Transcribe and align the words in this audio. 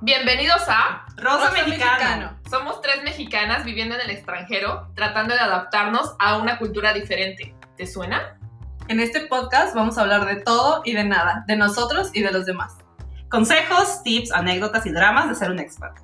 Bienvenidos 0.00 0.62
a 0.68 1.06
Rosa, 1.16 1.50
Mexicano. 1.50 2.38
Somos 2.48 2.80
tres 2.80 3.02
mexicanas 3.02 3.64
viviendo 3.64 3.96
en 3.96 4.02
el 4.02 4.10
extranjero, 4.10 4.92
tratando 4.94 5.34
de 5.34 5.40
adaptarnos 5.40 6.14
a 6.20 6.36
una 6.36 6.56
cultura 6.56 6.92
diferente. 6.92 7.56
¿Te 7.76 7.84
suena? 7.84 8.38
En 8.86 9.00
este 9.00 9.22
podcast 9.22 9.74
vamos 9.74 9.98
a 9.98 10.02
hablar 10.02 10.24
de 10.24 10.36
todo 10.36 10.82
y 10.84 10.92
de 10.92 11.02
nada, 11.02 11.44
de 11.48 11.56
nosotros 11.56 12.10
y 12.14 12.22
de 12.22 12.30
los 12.30 12.46
demás. 12.46 12.76
Consejos, 13.28 14.04
tips, 14.04 14.30
anécdotas 14.30 14.86
y 14.86 14.92
dramas 14.92 15.30
de 15.30 15.34
ser 15.34 15.50
un 15.50 15.58
expat. 15.58 15.98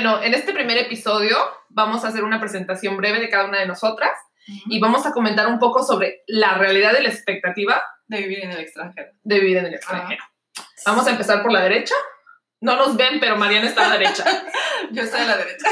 Bueno, 0.00 0.22
en 0.22 0.32
este 0.32 0.52
primer 0.52 0.78
episodio 0.78 1.36
vamos 1.70 2.04
a 2.04 2.08
hacer 2.08 2.22
una 2.22 2.38
presentación 2.38 2.96
breve 2.96 3.18
de 3.18 3.28
cada 3.28 3.46
una 3.46 3.58
de 3.58 3.66
nosotras 3.66 4.12
y 4.46 4.78
vamos 4.78 5.04
a 5.06 5.10
comentar 5.10 5.48
un 5.48 5.58
poco 5.58 5.82
sobre 5.82 6.22
la 6.28 6.54
realidad 6.54 6.92
de 6.92 7.02
la 7.02 7.08
expectativa 7.08 7.82
De 8.06 8.18
vivir 8.18 8.44
en 8.44 8.52
el 8.52 8.60
extranjero. 8.60 9.10
de 9.24 9.40
vivir 9.40 9.56
en 9.56 9.66
el 9.66 9.74
extranjero. 9.74 10.22
Vamos 10.86 11.04
a 11.04 11.10
empezar 11.10 11.42
por 11.42 11.50
la 11.50 11.64
derecha. 11.64 11.96
No 12.60 12.76
nos 12.76 12.96
ven, 12.96 13.18
pero 13.18 13.36
Mariana 13.36 13.66
está 13.66 13.86
a 13.86 13.88
la 13.88 13.98
derecha. 13.98 14.24
Yo 14.92 15.02
estoy 15.02 15.22
a 15.22 15.26
la 15.26 15.36
derecha. 15.36 15.68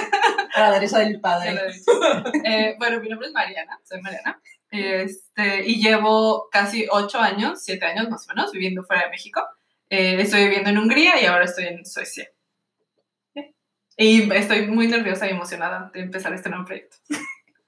A 0.56 0.60
la 0.60 0.72
derecha 0.72 0.98
del 0.98 1.20
padre. 1.20 1.54
derecha. 1.54 1.80
Eh, 2.44 2.74
bueno, 2.80 2.98
mi 2.98 3.08
nombre 3.08 3.28
es 3.28 3.32
Mariana, 3.32 3.78
soy 3.84 4.02
Mariana. 4.02 4.40
Este, 4.72 5.64
y 5.66 5.80
llevo 5.80 6.48
casi 6.50 6.88
ocho 6.90 7.20
años, 7.20 7.62
siete 7.62 7.86
años 7.86 8.08
más 8.08 8.28
o 8.28 8.34
menos, 8.34 8.50
viviendo 8.50 8.82
fuera 8.82 9.04
de 9.04 9.10
México. 9.10 9.40
Eh, 9.88 10.20
estoy 10.20 10.46
viviendo 10.46 10.70
en 10.70 10.78
Hungría 10.78 11.22
y 11.22 11.26
ahora 11.26 11.44
estoy 11.44 11.66
en 11.66 11.86
Suecia. 11.86 12.28
Y 13.96 14.30
estoy 14.32 14.66
muy 14.66 14.88
nerviosa 14.88 15.26
y 15.26 15.30
emocionada 15.30 15.90
de 15.92 16.00
empezar 16.00 16.32
este 16.34 16.50
nuevo 16.50 16.64
proyecto. 16.64 16.96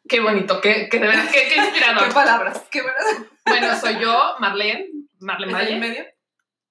Qué 0.07 0.21
bonito, 0.21 0.61
qué, 0.61 0.89
qué, 0.91 0.98
de 0.98 1.07
verdad, 1.07 1.29
qué, 1.31 1.48
qué 1.48 1.55
¿Qué 1.55 1.61
inspirador. 1.61 2.12
palabras? 2.12 2.62
¿Qué 2.70 2.81
palabras? 2.83 3.27
Bueno, 3.47 3.81
soy 3.81 3.98
yo, 4.01 4.35
Marlene, 4.39 4.89
Marlene 5.20 5.53
¿Está 5.53 5.69
en 5.69 5.81
Valle. 5.81 5.89
medio? 5.89 6.05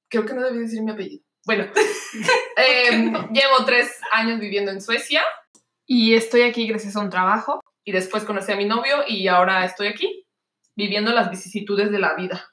Creo 0.10 0.26
que 0.26 0.34
no 0.34 0.44
debí 0.44 0.60
decir 0.60 0.82
mi 0.82 0.92
apellido. 0.92 1.24
Bueno, 1.46 1.66
eh, 2.58 3.12
llevo 3.32 3.66
tres 3.66 4.00
años 4.12 4.40
viviendo 4.40 4.72
en 4.72 4.82
Suecia 4.82 5.24
y 5.86 6.16
estoy 6.16 6.44
aquí 6.44 6.68
gracias 6.68 6.96
a 6.96 7.00
un 7.00 7.10
trabajo. 7.10 7.62
Y 7.84 7.94
después 7.94 8.26
conocí 8.26 8.52
a 8.52 8.58
mi 8.58 8.66
novio 8.66 9.04
y 9.08 9.28
ahora 9.30 9.64
estoy 9.64 9.88
aquí 9.88 10.28
viviendo 10.76 11.14
las 11.14 11.30
vicisitudes 11.30 11.90
de 11.90 12.00
la 12.00 12.16
vida. 12.16 12.46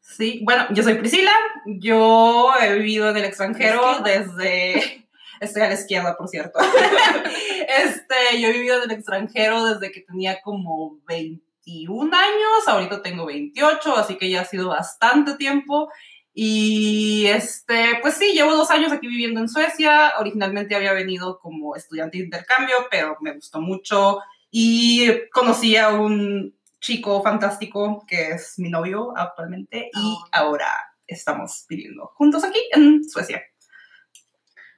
Sí, 0.00 0.40
bueno, 0.44 0.66
yo 0.70 0.82
soy 0.82 0.94
Priscila. 0.94 1.32
Yo 1.64 2.52
he 2.60 2.74
vivido 2.74 3.08
en 3.08 3.16
el 3.16 3.24
extranjero 3.24 4.00
desde. 4.04 5.08
Estoy 5.40 5.62
a 5.62 5.68
la 5.68 5.74
izquierda, 5.74 6.16
por 6.16 6.28
cierto. 6.28 6.58
este, 7.84 8.40
yo 8.40 8.48
he 8.48 8.52
vivido 8.52 8.76
en 8.82 8.90
el 8.90 8.96
extranjero 8.96 9.64
desde 9.66 9.90
que 9.90 10.02
tenía 10.02 10.40
como 10.42 10.98
21 11.06 12.14
años. 12.14 12.68
Ahorita 12.68 13.02
tengo 13.02 13.26
28, 13.26 13.96
así 13.96 14.16
que 14.16 14.30
ya 14.30 14.42
ha 14.42 14.44
sido 14.44 14.68
bastante 14.68 15.34
tiempo. 15.36 15.90
Y 16.32 17.26
este, 17.26 17.98
pues 18.02 18.14
sí, 18.14 18.32
llevo 18.32 18.54
dos 18.54 18.70
años 18.70 18.92
aquí 18.92 19.08
viviendo 19.08 19.40
en 19.40 19.48
Suecia. 19.48 20.12
Originalmente 20.18 20.76
había 20.76 20.92
venido 20.92 21.38
como 21.40 21.74
estudiante 21.74 22.18
de 22.18 22.24
intercambio, 22.24 22.76
pero 22.90 23.16
me 23.20 23.32
gustó 23.34 23.60
mucho. 23.60 24.18
Y 24.50 25.28
conocí 25.32 25.76
a 25.76 25.88
un 25.90 26.54
chico 26.80 27.22
fantástico 27.22 28.04
que 28.06 28.30
es 28.32 28.54
mi 28.58 28.68
novio 28.70 29.12
actualmente. 29.16 29.90
Y 29.92 30.14
Oh. 30.16 30.24
ahora 30.32 30.68
estamos 31.06 31.64
viviendo 31.68 32.06
juntos 32.14 32.44
aquí 32.44 32.60
en 32.72 33.02
Suecia. 33.08 33.42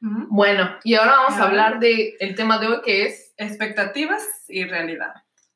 Bueno, 0.04 0.68
y 0.82 0.94
ahora 0.94 1.12
vamos 1.12 1.34
a 1.38 1.44
hablar 1.44 1.78
del 1.78 2.14
el 2.18 2.34
tema 2.34 2.58
de 2.58 2.66
hoy 2.66 2.80
que 2.84 3.06
es 3.06 3.32
Expectativas 3.36 4.22
y 4.48 4.64
realidad. 4.64 5.12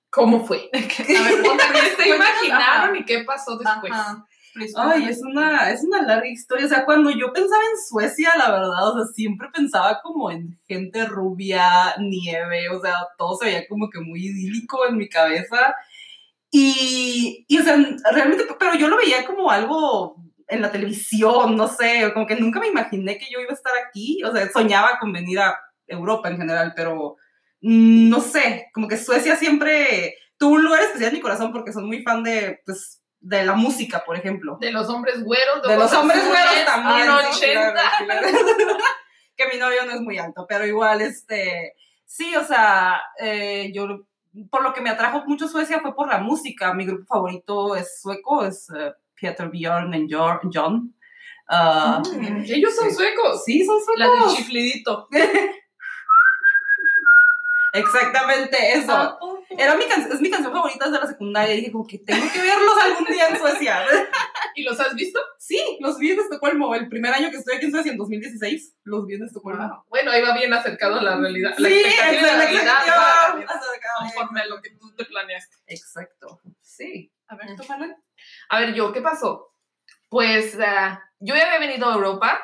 cómo 0.09 0.47
fue. 0.47 0.71
A 0.73 0.79
ver, 0.79 0.89
¿Qué 0.97 2.03
se 2.03 2.09
imaginaron 2.09 2.91
ajá. 2.91 2.97
y 2.97 3.05
qué 3.05 3.25
pasó 3.25 3.59
después? 3.59 3.93
Ajá. 3.93 4.25
Ay, 4.77 5.09
es 5.09 5.21
una, 5.23 5.71
es 5.71 5.85
una 5.85 6.03
larga 6.03 6.29
historia. 6.29 6.65
O 6.65 6.69
sea, 6.69 6.85
cuando 6.85 7.11
yo 7.11 7.33
pensaba 7.33 7.61
en 7.63 7.79
Suecia, 7.89 8.33
la 8.39 8.51
verdad, 8.53 8.89
o 8.89 8.95
sea, 8.95 9.13
siempre 9.13 9.49
pensaba 9.53 10.01
como 10.03 10.31
en 10.31 10.59
gente 10.67 11.05
rubia, 11.07 11.95
nieve, 11.99 12.71
o 12.71 12.81
sea, 12.81 12.95
todo 13.19 13.37
se 13.37 13.47
veía 13.47 13.69
como 13.69 13.91
que 13.91 14.01
muy 14.01 14.27
idílico 14.27 14.87
en 14.87 14.97
mi 14.97 15.09
cabeza. 15.09 15.75
Y, 16.51 17.45
y 17.49 17.59
o 17.59 17.63
sea, 17.63 17.77
realmente, 18.13 18.45
pero 18.59 18.77
yo 18.77 18.89
lo 18.89 18.97
veía 18.97 19.27
como 19.27 19.51
algo 19.51 20.17
en 20.49 20.63
la 20.63 20.71
televisión, 20.71 21.57
no 21.57 21.69
sé, 21.69 22.13
como 22.15 22.27
que 22.27 22.37
nunca 22.37 22.61
me 22.61 22.69
imaginé 22.69 23.19
que 23.19 23.27
yo 23.31 23.41
iba 23.41 23.51
a 23.51 23.55
estar 23.55 23.73
aquí. 23.87 24.23
O 24.25 24.33
sea, 24.33 24.49
soñaba 24.51 24.99
con 24.99 25.13
venir 25.13 25.41
a 25.41 25.59
Europa 25.87 26.29
en 26.29 26.39
general, 26.39 26.73
pero 26.77 27.17
no 27.61 28.21
sé, 28.21 28.69
como 28.73 28.87
que 28.87 28.97
Suecia 28.97 29.37
siempre 29.37 30.17
tuvo 30.37 30.55
un 30.55 30.65
lugar 30.65 30.83
especial 30.83 31.09
en 31.09 31.15
mi 31.15 31.21
corazón 31.21 31.53
porque 31.53 31.73
soy 31.73 31.85
muy 31.85 32.03
fan 32.03 32.23
de, 32.23 32.61
pues, 32.65 33.03
de 33.21 33.45
la 33.45 33.55
música, 33.55 34.05
por 34.05 34.17
ejemplo. 34.17 34.59
De 34.61 34.71
los 34.71 34.89
hombres 34.89 35.23
güeros, 35.23 35.63
De 35.67 35.77
los 35.77 35.93
ojos 35.93 36.03
hombres 36.03 36.25
güeros 36.27 36.65
también. 36.65 37.09
sí, 37.33 37.45
80. 37.45 37.73
claro, 37.73 38.07
claro. 38.07 38.29
que 39.37 39.49
mi 39.49 39.59
novio 39.59 39.85
no 39.85 39.93
es 39.93 40.01
muy 40.01 40.19
alto, 40.19 40.47
pero 40.49 40.67
igual, 40.67 41.01
este, 41.01 41.75
sí, 42.05 42.35
o 42.37 42.45
sea, 42.45 43.03
eh, 43.19 43.71
yo, 43.75 44.07
por 44.51 44.63
lo 44.63 44.73
que 44.73 44.81
me 44.81 44.91
atrajo 44.91 45.25
mucho 45.27 45.49
Suecia 45.49 45.81
fue 45.81 45.95
por 45.95 46.09
la 46.09 46.19
música. 46.19 46.73
Mi 46.73 46.87
grupo 46.87 47.05
favorito 47.07 47.77
es 47.77 48.01
sueco, 48.01 48.45
es 48.45 48.71
eh, 48.71 48.93
Peter 49.21 49.49
Bjorn 49.49 49.95
y 49.95 50.09
Jor- 50.13 50.41
John. 50.53 50.95
Ah, 51.49 52.03
Mm, 52.05 52.45
ellos 52.49 52.75
son 52.75 52.89
Sí. 52.91 52.97
suecos. 52.97 53.45
sí, 53.45 53.65
son 53.65 53.77
La 53.97 54.07
del 54.09 54.17
suecos. 54.19 54.37
chiflidito. 54.37 55.09
Exactamente 57.73 58.57
eso. 58.73 58.93
Ah, 58.93 59.19
Era 59.59 59.75
mi 59.77 59.85
es 59.85 60.21
mi 60.21 60.31
canción 60.31 60.53
favorita 60.53 60.87
desde 60.87 60.99
la 61.01 61.07
secundaria. 61.07 61.55
Y 61.55 61.59
dije, 61.59 61.73
como 61.73 61.87
que 61.87 61.99
tengo 61.99 62.25
que 62.33 62.41
verlos 62.41 62.77
algún 62.83 63.05
día 63.07 63.29
en 63.29 63.39
Suecia. 63.39 63.85
¿Y 64.55 64.63
los 64.63 64.81
has 64.81 64.95
visto? 64.95 65.21
Sí, 65.39 65.61
los 65.81 65.99
vi 65.99 66.13
en 66.13 66.21
Estocolmo. 66.21 66.75
El 66.75 66.89
primer 66.89 67.13
año 67.13 67.31
que 67.31 67.37
estoy 67.37 67.57
aquí 67.57 67.67
en 67.67 67.73
Suecia, 67.73 67.93
en 67.93 67.99
2016, 67.99 68.77
los 68.85 69.07
vi 69.07 69.15
en 69.17 69.25
Estocolmo. 69.25 69.85
Bueno, 69.91 70.11
ahí 70.11 70.23
va 70.23 70.33
bien 70.35 70.53
acercado 70.55 70.99
a 70.99 71.03
la 71.03 71.17
realidad. 71.19 71.55
La 71.59 71.69
Sí, 71.69 71.75
expectativa 71.75 72.11
de 72.11 72.23
la 72.23 72.33
la 72.33 72.39
realidad 72.45 72.63
expectativa 72.63 72.97
va 72.97 73.25
a 73.27 73.37
la 73.37 73.45
acercada. 73.45 73.99
conforme 74.01 74.41
a 74.41 74.47
lo 74.47 74.63
que 74.63 74.71
tú 74.71 74.95
te 74.95 75.05
planeaste. 75.05 75.57
Exacto. 75.67 76.41
Sí. 76.63 77.13
A 77.29 77.37
ver, 77.37 77.49
tú, 77.57 77.65
Marlene. 77.69 77.97
A 78.49 78.61
ver, 78.61 78.75
yo, 78.75 78.93
¿qué 78.93 79.01
pasó? 79.01 79.55
Pues 80.09 80.59
ah, 80.61 81.03
yo 81.19 81.35
ya 81.35 81.47
había 81.47 81.67
venido 81.67 81.89
a 81.89 81.95
Europa 81.95 82.41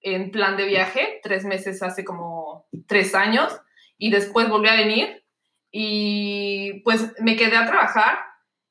en 0.00 0.30
plan 0.30 0.56
de 0.56 0.66
viaje, 0.66 1.20
tres 1.22 1.44
meses 1.44 1.82
hace 1.82 2.04
como 2.04 2.66
tres 2.86 3.14
años, 3.14 3.52
y 3.98 4.10
después 4.10 4.48
volví 4.48 4.68
a 4.68 4.76
venir 4.76 5.24
y 5.70 6.80
pues 6.82 7.12
me 7.20 7.36
quedé 7.36 7.56
a 7.56 7.66
trabajar 7.66 8.18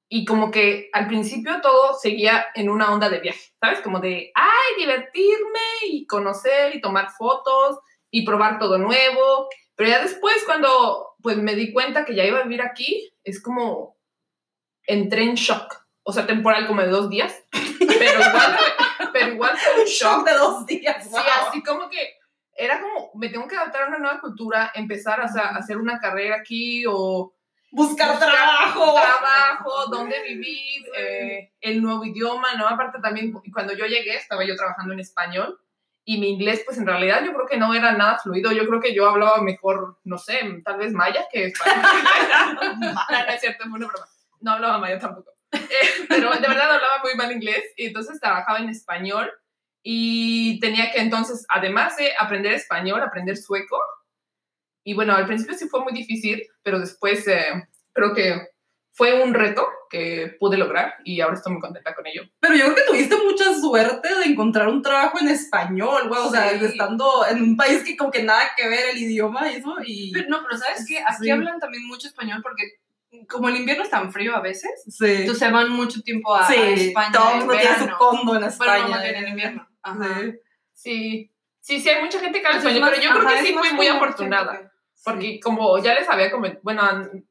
y 0.09 0.25
como 0.25 0.51
que 0.51 0.89
al 0.91 1.07
principio 1.07 1.61
todo 1.61 1.93
seguía 1.93 2.47
en 2.53 2.69
una 2.69 2.91
onda 2.91 3.09
de 3.09 3.21
viaje, 3.21 3.53
¿sabes? 3.61 3.79
Como 3.79 4.01
de, 4.01 4.31
ay, 4.35 4.75
divertirme 4.77 5.59
y 5.89 6.05
conocer 6.05 6.75
y 6.75 6.81
tomar 6.81 7.11
fotos 7.11 7.79
y 8.11 8.25
probar 8.25 8.59
todo 8.59 8.77
nuevo, 8.77 9.47
pero 9.75 9.89
ya 9.89 10.01
después 10.01 10.43
cuando 10.45 11.15
pues 11.21 11.37
me 11.37 11.55
di 11.55 11.71
cuenta 11.71 12.03
que 12.03 12.13
ya 12.13 12.25
iba 12.25 12.39
a 12.39 12.43
vivir 12.43 12.61
aquí, 12.61 13.09
es 13.23 13.41
como 13.41 13.97
entré 14.85 15.23
en 15.23 15.35
shock, 15.35 15.80
o 16.03 16.13
sea, 16.13 16.25
temporal 16.25 16.67
como 16.67 16.81
de 16.81 16.87
dos 16.87 17.09
días, 17.09 17.33
pero 17.51 18.19
igual, 18.19 18.57
pero 19.13 19.27
igual 19.33 19.57
fue 19.57 19.81
un 19.81 19.85
shock 19.87 20.17
Shock 20.17 20.27
de 20.27 20.33
dos 20.33 20.65
días. 20.65 21.03
Sí, 21.03 21.09
wow. 21.09 21.21
así 21.47 21.63
como 21.63 21.89
que 21.89 22.15
era 22.55 22.81
como, 22.81 23.11
me 23.15 23.29
tengo 23.29 23.47
que 23.47 23.55
adaptar 23.55 23.83
a 23.83 23.87
una 23.87 23.97
nueva 23.99 24.19
cultura, 24.19 24.71
empezar 24.75 25.21
a, 25.21 25.25
a 25.25 25.57
hacer 25.57 25.77
una 25.77 25.99
carrera 25.99 26.37
aquí 26.37 26.85
o 26.87 27.33
Buscar, 27.73 28.11
buscar 28.11 28.33
trabajo. 28.33 28.93
trabajo, 28.93 29.85
dónde 29.89 30.21
vivir, 30.23 30.83
eh, 30.97 31.53
el 31.61 31.81
nuevo 31.81 32.03
idioma, 32.03 32.53
¿no? 32.55 32.67
Aparte 32.67 32.99
también, 32.99 33.31
cuando 33.53 33.73
yo 33.73 33.85
llegué, 33.85 34.15
estaba 34.15 34.43
yo 34.43 34.57
trabajando 34.57 34.93
en 34.93 34.99
español 34.99 35.57
y 36.03 36.19
mi 36.19 36.31
inglés, 36.31 36.63
pues 36.65 36.77
en 36.77 36.85
realidad 36.85 37.23
yo 37.23 37.33
creo 37.33 37.47
que 37.47 37.57
no 37.57 37.73
era 37.73 37.93
nada 37.93 38.19
fluido, 38.19 38.51
yo 38.51 38.67
creo 38.67 38.81
que 38.81 38.93
yo 38.93 39.07
hablaba 39.07 39.41
mejor, 39.41 39.99
no 40.03 40.17
sé, 40.17 40.41
tal 40.65 40.79
vez 40.79 40.91
maya 40.91 41.25
que 41.31 41.45
español. 41.45 41.81
no, 42.79 42.89
no 43.09 43.33
es 43.33 43.39
cierto, 43.39 43.63
fue 43.63 43.79
una 43.79 43.87
broma. 43.87 44.05
No 44.41 44.51
hablaba 44.51 44.77
maya 44.77 44.99
tampoco. 44.99 45.31
Eh, 45.53 46.05
pero 46.09 46.31
de 46.31 46.39
verdad 46.47 46.71
hablaba 46.73 47.01
muy 47.03 47.15
mal 47.15 47.31
inglés 47.31 47.63
y 47.77 47.87
entonces 47.87 48.19
trabajaba 48.19 48.59
en 48.59 48.69
español 48.69 49.31
y 49.83 50.59
tenía 50.59 50.91
que 50.91 50.99
entonces, 51.01 51.45
además 51.49 51.97
de 51.97 52.11
aprender 52.19 52.53
español, 52.53 53.01
aprender 53.01 53.37
sueco. 53.37 53.79
Y 54.83 54.93
bueno, 54.93 55.13
al 55.15 55.25
principio 55.27 55.55
sí 55.57 55.67
fue 55.69 55.81
muy 55.83 55.93
difícil, 55.93 56.41
pero 56.63 56.79
después 56.79 57.27
eh, 57.27 57.67
creo 57.93 58.13
que 58.13 58.47
fue 58.93 59.23
un 59.23 59.33
reto 59.33 59.67
que 59.89 60.35
pude 60.39 60.57
lograr 60.57 60.95
y 61.05 61.21
ahora 61.21 61.35
estoy 61.35 61.53
muy 61.53 61.61
contenta 61.61 61.95
con 61.95 62.05
ello. 62.07 62.23
Pero 62.39 62.55
yo 62.55 62.65
creo 62.65 62.75
que 62.75 62.83
tuviste 62.87 63.15
mucha 63.17 63.53
suerte 63.59 64.13
de 64.15 64.25
encontrar 64.25 64.67
un 64.67 64.81
trabajo 64.81 65.17
en 65.21 65.29
español, 65.29 66.07
güey. 66.09 66.21
O 66.21 66.29
sea, 66.29 66.49
Sí. 66.57 66.65
estando 66.65 67.25
en 67.29 67.41
un 67.41 67.57
país 67.57 67.83
que 67.83 67.95
como 67.95 68.11
que 68.11 68.23
nada 68.23 68.51
que 68.57 68.67
ver 68.67 68.89
el 68.89 68.97
idioma 68.97 69.51
y 69.51 69.55
eso. 69.57 69.75
Y... 69.85 70.11
Pero 70.11 70.27
no, 70.29 70.43
pero 70.43 70.57
¿sabes 70.57 70.85
qué? 70.87 70.99
Aquí 70.99 71.23
Sí. 71.25 71.29
hablan 71.29 71.59
también 71.59 71.85
mucho 71.87 72.07
español 72.07 72.41
porque 72.43 72.63
como 73.27 73.49
el 73.49 73.57
invierno 73.57 73.83
es 73.83 73.89
tan 73.89 74.11
frío 74.11 74.35
a 74.35 74.41
veces, 74.41 74.71
Sí. 74.87 75.05
entonces 75.05 75.39
se 75.39 75.51
van 75.51 75.69
mucho 75.69 76.01
tiempo 76.01 76.33
a, 76.33 76.45
a 76.45 76.47
sí, 76.47 76.55
España 76.57 77.11
todo 77.11 77.31
el 77.31 77.37
mundo 77.39 77.53
tiene 77.57 77.79
su 77.79 77.97
condo 77.97 78.35
en 78.35 78.43
España. 78.43 78.71
Bueno, 78.71 78.85
no, 78.87 78.91
más 78.91 79.03
bien 79.03 79.15
en 79.15 79.27
invierno. 79.29 79.67
Ajá. 79.83 80.21
Sí. 80.21 80.31
Sí, 80.73 81.31
sí, 81.59 81.79
sí, 81.81 81.89
hay 81.89 82.01
mucha 82.01 82.19
gente 82.19 82.41
que 82.41 82.47
habla 82.47 82.59
español, 82.59 82.89
pero 82.89 83.01
yo 83.01 83.09
creo 83.19 83.27
que 83.29 83.41
sí 83.45 83.53
fui 83.53 83.73
muy 83.73 83.87
afortunada. 83.87 84.71
Porque 85.03 85.39
como 85.39 85.77
ya 85.79 85.95
les 85.95 86.07
había 86.09 86.31
comentado, 86.31 86.61
bueno, 86.63 86.81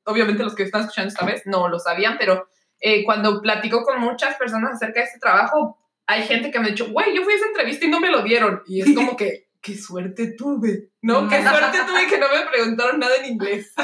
obviamente 0.05 0.43
los 0.43 0.55
que 0.55 0.65
están 0.65 0.82
escuchando 0.82 1.09
esta 1.09 1.25
vez 1.25 1.43
no 1.47 1.69
lo 1.69 1.79
sabían, 1.79 2.17
pero 2.19 2.49
eh, 2.81 3.05
cuando 3.05 3.41
platico 3.41 3.82
con 3.85 4.00
muchas 4.00 4.37
personas 4.37 4.73
acerca 4.75 5.00
de 5.00 5.06
este 5.06 5.19
trabajo, 5.21 5.79
hay 6.06 6.25
gente 6.25 6.50
que 6.50 6.59
me 6.59 6.67
ha 6.67 6.71
dicho, 6.71 6.88
güey, 6.91 7.15
yo 7.15 7.23
fui 7.23 7.32
a 7.32 7.37
esa 7.37 7.47
entrevista 7.47 7.87
y 7.87 7.88
no 7.88 8.00
me 8.00 8.11
lo 8.11 8.23
dieron. 8.23 8.62
Y 8.67 8.81
es 8.81 8.94
como 8.94 9.17
que, 9.17 9.50
qué 9.61 9.77
suerte 9.77 10.35
tuve, 10.37 10.91
¿no? 11.03 11.29
Qué 11.29 11.43
suerte 11.43 11.79
tuve 11.87 12.07
que 12.09 12.19
no 12.19 12.27
me 12.29 12.47
preguntaron 12.51 12.99
nada 12.99 13.17
en 13.17 13.27
inglés. 13.33 13.73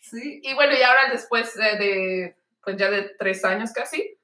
Sí. 0.00 0.40
Y 0.42 0.54
bueno, 0.54 0.72
y 0.74 0.82
ahora 0.82 1.10
después 1.10 1.54
eh, 1.58 1.76
de, 1.78 2.36
pues 2.64 2.76
ya 2.78 2.90
de 2.90 3.10
tres 3.18 3.44
años 3.44 3.72
casi, 3.74 4.18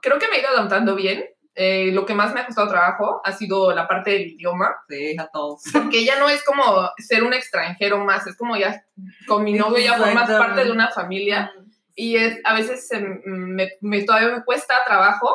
creo 0.00 0.18
que 0.18 0.28
me 0.28 0.36
he 0.36 0.40
ido 0.40 0.48
adaptando 0.48 0.94
bien. 0.94 1.26
Eh, 1.54 1.90
lo 1.92 2.04
que 2.04 2.14
más 2.14 2.34
me 2.34 2.40
ha 2.40 2.46
costado 2.46 2.68
trabajo 2.68 3.20
ha 3.24 3.32
sido 3.32 3.74
la 3.74 3.88
parte 3.88 4.10
del 4.10 4.26
idioma, 4.28 4.74
Sí, 4.90 5.16
a 5.18 5.26
todos. 5.28 5.62
porque 5.72 6.04
ya 6.04 6.18
no 6.18 6.28
es 6.28 6.42
como 6.44 6.90
ser 6.98 7.22
un 7.22 7.32
extranjero 7.32 7.98
más, 8.04 8.26
es 8.26 8.36
como 8.36 8.56
ya 8.58 8.84
con 9.26 9.42
mi 9.44 9.54
novio 9.54 9.78
ya 9.78 9.96
formas 9.96 10.28
parte 10.30 10.64
de 10.64 10.70
una 10.70 10.90
familia 10.90 11.50
y 11.94 12.16
es, 12.16 12.38
a 12.44 12.52
veces 12.54 12.86
se 12.86 13.00
me, 13.00 13.70
me- 13.80 14.02
todavía 14.04 14.36
me 14.36 14.44
cuesta 14.44 14.84
trabajo 14.84 15.34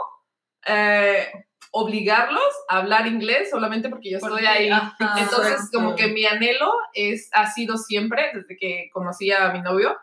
eh, 0.67 1.27
obligarlos 1.73 2.43
a 2.69 2.79
hablar 2.79 3.07
inglés 3.07 3.49
solamente 3.49 3.89
porque 3.89 4.11
yo 4.11 4.17
estoy 4.17 4.45
ahí. 4.45 4.69
Ajá. 4.69 4.95
Entonces, 5.19 5.53
Exacto. 5.53 5.77
como 5.77 5.95
que 5.95 6.07
mi 6.07 6.25
anhelo 6.25 6.71
es, 6.93 7.29
ha 7.33 7.49
sido 7.51 7.77
siempre, 7.77 8.31
desde 8.33 8.57
que 8.57 8.89
conocí 8.93 9.31
a 9.31 9.51
mi 9.53 9.61
novio, 9.61 9.97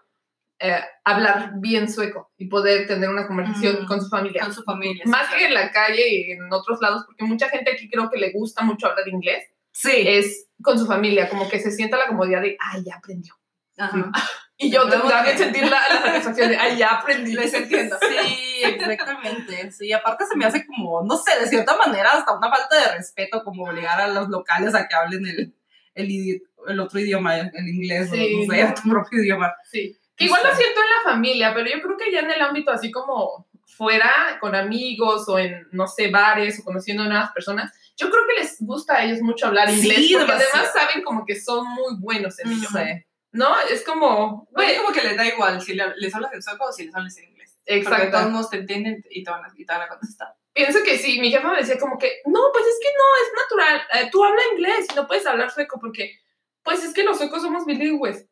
eh, 0.61 0.81
hablar 1.05 1.53
bien 1.57 1.89
sueco 1.93 2.33
y 2.37 2.49
poder 2.49 2.87
tener 2.89 3.09
una 3.11 3.27
conversación 3.27 3.85
Mm. 3.85 3.87
con 3.87 4.01
su 4.03 4.09
familia. 4.09 4.43
con 4.43 4.53
su 4.53 4.63
familia. 4.65 5.05
Más 5.07 5.29
sí, 5.29 5.37
que 5.39 5.45
en 5.47 5.55
la 5.55 5.71
calle 5.71 6.09
y 6.09 6.33
en 6.33 6.53
otros 6.53 6.81
lados, 6.81 7.05
porque 7.07 7.25
mucha 7.25 7.49
gente 7.49 7.71
aquí 7.73 7.89
creo 7.89 8.11
que 8.11 8.19
le 8.19 8.33
gusta 8.33 8.63
mucho 8.65 8.89
hablar 8.89 9.07
inglés, 9.07 9.45
Sí. 9.71 9.93
es 9.95 10.49
con 10.63 10.77
su 10.79 10.87
familia, 10.87 11.29
como 11.29 11.49
que 11.49 11.61
se 11.61 11.71
sienta 11.71 11.97
la 11.97 12.09
comodidad 12.09 12.43
de, 12.43 12.57
ay, 12.59 12.83
ya 12.85 12.97
aprendió. 12.97 13.35
Ajá. 13.77 14.11
Y 14.61 14.71
yo 14.71 14.89
también 14.89 15.25
que- 15.25 15.39
sentir 15.39 15.63
la, 15.69 15.81
la 15.89 16.03
satisfacción 16.03 16.49
de, 16.51 16.57
ay, 16.57 16.77
ya 16.77 16.89
aprendí. 16.89 17.33
Les 17.35 17.55
entiendo. 17.55 17.97
Sí, 18.09 18.65
exactamente. 18.65 19.71
Sí, 19.73 19.93
aparte 19.93 20.27
se 20.27 20.37
me 20.37 20.45
hace 20.45 20.67
como, 20.67 21.03
no 21.05 21.17
sé, 21.17 21.39
de 21.39 21.47
cierta 21.47 21.77
manera 21.77 22.11
hasta 22.11 22.37
una 22.37 22.51
falta 22.51 22.75
de 22.77 22.97
respeto 22.97 23.45
como 23.45 23.65
obligar 23.65 24.01
a 24.01 24.09
los 24.09 24.29
locales 24.29 24.75
a 24.75 24.89
que 24.89 24.95
hablen 24.97 25.25
el, 25.27 25.55
el, 25.95 26.43
el 26.67 26.81
otro 26.81 26.99
idioma, 26.99 27.37
el 27.39 27.69
inglés, 27.69 28.11
Sí, 28.11 28.35
o 28.35 28.47
no 28.47 28.53
sé, 28.53 28.65
no. 28.65 28.75
tu 28.75 28.89
propio 28.91 29.23
idioma. 29.23 29.55
Sí. 29.71 29.97
Que 30.17 30.25
igual 30.25 30.41
lo 30.43 30.51
Sí. 30.51 30.57
siento 30.63 30.81
en 30.81 30.87
la 30.89 31.13
familia, 31.13 31.55
pero 31.55 31.71
yo 31.71 31.81
creo 31.81 31.97
que 31.97 32.11
ya 32.13 32.21
en 32.21 32.31
el 32.33 32.41
ámbito 32.43 32.73
así 32.73 32.91
como 32.91 33.47
fuera, 33.65 34.11
con 34.41 34.57
amigos 34.57 35.29
o 35.29 35.39
en, 35.39 35.69
no 35.71 35.87
sé, 35.87 36.09
bares 36.11 36.59
o 36.59 36.65
conociendo 36.65 37.05
nuevas 37.05 37.31
personas, 37.31 37.73
yo 37.97 38.11
creo 38.11 38.25
que 38.27 38.41
les 38.43 38.57
gusta 38.61 38.97
a 38.97 39.05
ellos 39.05 39.21
mucho 39.21 39.47
hablar 39.47 39.71
Sí, 39.71 39.77
inglés, 39.79 39.99
porque 40.13 40.25
demasiado. 40.33 40.51
además 40.55 40.73
saben 40.73 41.05
como 41.05 41.25
que 41.25 41.41
son 41.41 41.65
muy 41.69 41.95
buenos 42.01 42.39
en 42.41 42.51
ello, 42.53 42.69
Sí. 42.73 43.05
¿No? 43.33 43.59
Es 43.71 43.83
como, 43.85 44.49
güey, 44.53 44.77
como 44.77 44.93
que 44.93 45.03
les 45.03 45.17
da 45.17 45.27
igual 45.27 45.61
si 45.61 45.75
le- 45.75 45.95
les 45.97 46.15
hablas 46.15 46.33
en 46.35 46.43
sueco 46.43 46.65
o 46.67 46.73
si 46.73 46.87
les 46.87 46.95
hablas 46.95 47.17
en 47.19 47.25
inglés. 47.31 47.59
Porque 47.67 47.83
todos 47.85 47.99
exacto. 48.05 48.31
modos 48.31 48.51
te 48.51 48.57
entienden 48.59 49.05
y 49.11 49.23
te 49.23 49.31
van 49.31 49.45
a, 49.45 49.49
y 49.57 49.65
te 49.67 49.73
van 49.73 49.83
a 49.83 49.89
contestar. 49.89 50.29
Pienso 50.55 50.79
que 50.85 50.97
sí, 50.99 51.21
mi 51.21 51.31
jefa 51.31 51.51
me 51.51 51.59
decía 51.59 51.79
como 51.79 51.99
que, 51.99 52.21
no, 52.27 52.41
pues 52.53 52.65
es 52.67 52.79
que 52.83 52.89
no, 52.97 53.05
es 53.23 53.43
natural, 53.43 53.83
eh, 54.07 54.09
tú 54.11 54.25
habla 54.25 54.41
inglés 54.53 54.87
y 54.91 54.95
no 54.95 55.07
puedes 55.07 55.27
hablar 55.27 55.51
sueco 55.51 55.79
porque, 55.79 56.19
pues 56.63 56.83
es 56.83 56.93
que 56.95 57.05
los 57.05 57.19
suecos 57.19 57.43
somos 57.43 57.65
bilingües. 57.67 58.27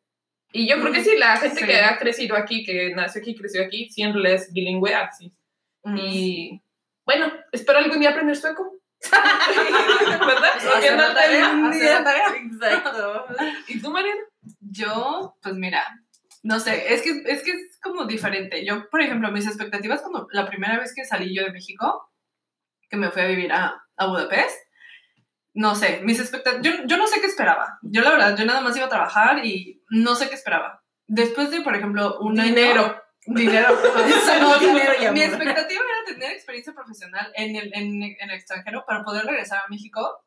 Y 0.51 0.67
yo 0.67 0.79
creo 0.79 0.91
que 0.91 1.03
sí, 1.03 1.15
la 1.17 1.37
gente 1.37 1.59
Sí. 1.61 1.65
que 1.65 1.79
ha 1.81 1.97
crecido 1.97 2.35
aquí, 2.35 2.63
que 2.65 2.93
nació 2.95 3.21
aquí, 3.21 3.35
creció 3.35 3.63
aquí, 3.63 3.89
siempre 3.89 4.33
es 4.33 4.51
bilingüe 4.51 4.93
así. 4.95 5.33
Y 5.95 6.61
bueno, 7.05 7.31
espero 7.51 7.79
algún 7.79 7.99
día 7.99 8.09
aprender 8.09 8.35
sueco. 8.35 8.73
¿Verdad? 9.11 10.51
Hacer 10.57 10.71
Haciendo 10.73 11.03
la 11.07 11.13
tarea, 11.13 11.51
el- 11.51 11.65
hacer 11.65 11.93
la 11.93 12.03
tarea. 12.03 12.27
Exacto. 12.35 13.25
¿Y 13.67 13.81
tú, 13.81 13.91
Mariana? 13.91 14.21
Yo, 14.59 15.35
pues 15.41 15.55
mira, 15.55 15.83
no 16.43 16.59
sé, 16.59 16.93
es 16.93 17.01
que, 17.01 17.21
es 17.25 17.43
que 17.43 17.51
es 17.51 17.79
como 17.81 18.05
diferente. 18.05 18.65
Yo, 18.65 18.89
por 18.89 19.01
ejemplo, 19.01 19.31
mis 19.31 19.47
expectativas 19.47 20.01
cuando 20.01 20.27
la 20.31 20.47
primera 20.47 20.79
vez 20.79 20.93
que 20.95 21.05
salí 21.05 21.35
yo 21.35 21.43
de 21.43 21.51
México, 21.51 22.09
que 22.89 22.97
me 22.97 23.11
fui 23.11 23.21
a 23.21 23.27
vivir 23.27 23.51
a, 23.53 23.83
a 23.97 24.05
Budapest, 24.07 24.57
no 25.53 25.75
sé, 25.75 26.01
mis 26.03 26.19
expectativas, 26.19 26.61
yo, 26.79 26.85
yo 26.85 26.97
no 26.97 27.07
sé 27.07 27.19
qué 27.19 27.27
esperaba. 27.27 27.79
Yo 27.81 28.01
la 28.01 28.11
verdad, 28.11 28.37
yo 28.37 28.45
nada 28.45 28.61
más 28.61 28.75
iba 28.77 28.85
a 28.85 28.89
trabajar 28.89 29.45
y 29.45 29.83
no 29.89 30.15
sé 30.15 30.29
qué 30.29 30.35
esperaba. 30.35 30.83
Después 31.07 31.49
de, 31.51 31.61
por 31.61 31.75
ejemplo, 31.75 32.17
un 32.19 32.35
año- 32.39 32.53
Dinero. 33.27 33.77
Dinero. 34.05 34.21
Solo 34.25 34.39
No, 34.41 34.59
dinero 34.59 34.93
y 34.97 34.99
mi 35.11 35.21
amor. 35.21 35.35
expectativa 35.35 35.81
era 35.83 36.13
tener 36.13 36.31
experiencia 36.31 36.73
profesional 36.73 37.31
en 37.35 37.55
el, 37.55 37.71
en, 37.73 38.03
en 38.03 38.29
el 38.29 38.35
extranjero 38.35 38.83
para 38.87 39.03
poder 39.03 39.25
regresar 39.25 39.59
a 39.59 39.67
México 39.69 40.23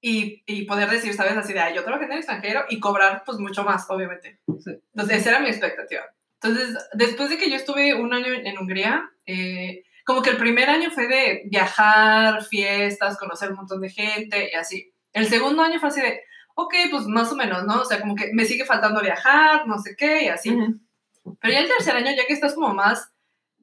y, 0.00 0.42
y 0.46 0.64
poder 0.64 0.90
decir, 0.90 1.14
¿sabes? 1.14 1.36
Así 1.36 1.52
de, 1.52 1.60
"Ay, 1.60 1.74
yo 1.74 1.84
trabajé 1.84 2.06
en 2.06 2.12
el 2.12 2.18
extranjero 2.18 2.64
y 2.68 2.80
cobrar 2.80 3.22
pues 3.24 3.38
mucho 3.38 3.62
más, 3.64 3.88
obviamente. 3.88 4.40
Sí. 4.64 4.70
Entonces, 4.94 5.18
esa 5.18 5.30
era 5.30 5.40
mi 5.40 5.48
expectativa. 5.48 6.02
Entonces, 6.42 6.76
después 6.94 7.30
de 7.30 7.38
que 7.38 7.48
yo 7.50 7.56
estuve 7.56 7.94
un 7.94 8.12
año 8.12 8.32
en, 8.32 8.46
en 8.46 8.58
Hungría, 8.58 9.08
eh, 9.26 9.84
como 10.04 10.22
que 10.22 10.30
el 10.30 10.38
primer 10.38 10.68
año 10.68 10.90
fue 10.90 11.06
de 11.06 11.42
viajar, 11.46 12.42
fiestas, 12.44 13.16
conocer 13.16 13.50
un 13.50 13.56
montón 13.58 13.80
de 13.80 13.90
gente 13.90 14.50
y 14.52 14.56
así. 14.56 14.92
El 15.12 15.28
segundo 15.28 15.62
año 15.62 15.78
fue 15.78 15.90
así 15.90 16.00
de, 16.00 16.20
ok, 16.56 16.74
pues 16.90 17.04
más 17.06 17.30
o 17.30 17.36
menos, 17.36 17.64
¿no? 17.64 17.82
O 17.82 17.84
sea, 17.84 18.00
como 18.00 18.16
que 18.16 18.30
me 18.32 18.44
sigue 18.44 18.64
faltando 18.64 19.00
viajar, 19.00 19.68
no 19.68 19.78
sé 19.78 19.94
qué, 19.96 20.24
y 20.24 20.28
así. 20.28 20.50
Ujú. 20.50 20.80
Pero 21.40 21.52
ya 21.52 21.60
el 21.60 21.68
tercer 21.68 21.96
año, 21.96 22.12
ya 22.16 22.26
que 22.26 22.32
estás 22.32 22.54
como 22.54 22.74
más, 22.74 23.12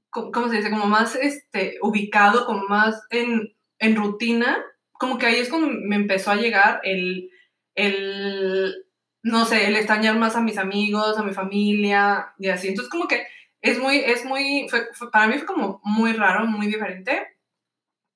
¿cómo 0.09 0.49
se 0.49 0.57
dice? 0.57 0.69
Como 0.69 0.85
más 0.85 1.15
este, 1.15 1.77
ubicado, 1.81 2.45
como 2.45 2.67
más 2.67 3.01
en, 3.09 3.55
en 3.79 3.95
rutina, 3.95 4.63
como 4.93 5.17
que 5.17 5.25
ahí 5.25 5.39
es 5.39 5.49
cuando 5.49 5.69
me 5.69 5.95
empezó 5.95 6.31
a 6.31 6.35
llegar 6.35 6.81
el, 6.83 7.29
el, 7.75 8.85
no 9.23 9.45
sé, 9.45 9.67
el 9.67 9.75
extrañar 9.75 10.17
más 10.17 10.35
a 10.35 10.41
mis 10.41 10.57
amigos, 10.57 11.17
a 11.17 11.23
mi 11.23 11.33
familia 11.33 12.33
y 12.37 12.49
así. 12.49 12.67
Entonces 12.67 12.89
como 12.89 13.07
que 13.07 13.25
es 13.61 13.79
muy, 13.79 13.97
es 13.97 14.25
muy, 14.25 14.67
para 15.11 15.27
mí 15.27 15.37
fue 15.37 15.45
como 15.45 15.81
muy 15.83 16.13
raro, 16.13 16.45
muy 16.45 16.67
diferente. 16.67 17.27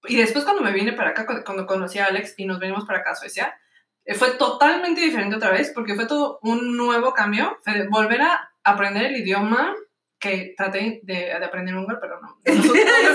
Y 0.05 0.17
después 0.17 0.43
cuando 0.43 0.61
me 0.61 0.73
vine 0.73 0.93
para 0.93 1.11
acá, 1.11 1.25
cuando, 1.25 1.65
conocí 1.65 1.99
a 1.99 2.05
Alex 2.05 2.35
y 2.37 2.45
nos 2.45 2.59
venimos 2.59 2.85
para 2.85 2.99
acá 2.99 3.11
a 3.11 3.15
Suecia, 3.15 3.57
eh, 4.05 4.15
fue 4.15 4.31
totalmente 4.31 5.01
diferente 5.01 5.35
otra 5.35 5.51
vez 5.51 5.71
porque 5.73 5.95
fue 5.95 6.05
todo 6.05 6.39
un 6.43 6.75
nuevo 6.75 7.13
cambio, 7.13 7.57
fue 7.63 7.87
volver 7.87 8.21
a 8.21 8.52
aprender 8.63 9.05
el 9.05 9.17
idioma 9.17 9.73
que 10.19 10.53
traté 10.55 11.01
de, 11.03 11.13
de 11.15 11.33
aprender 11.33 11.75
húngaro, 11.75 11.99
pero 11.99 12.21
no. 12.21 12.39
es 12.45 12.55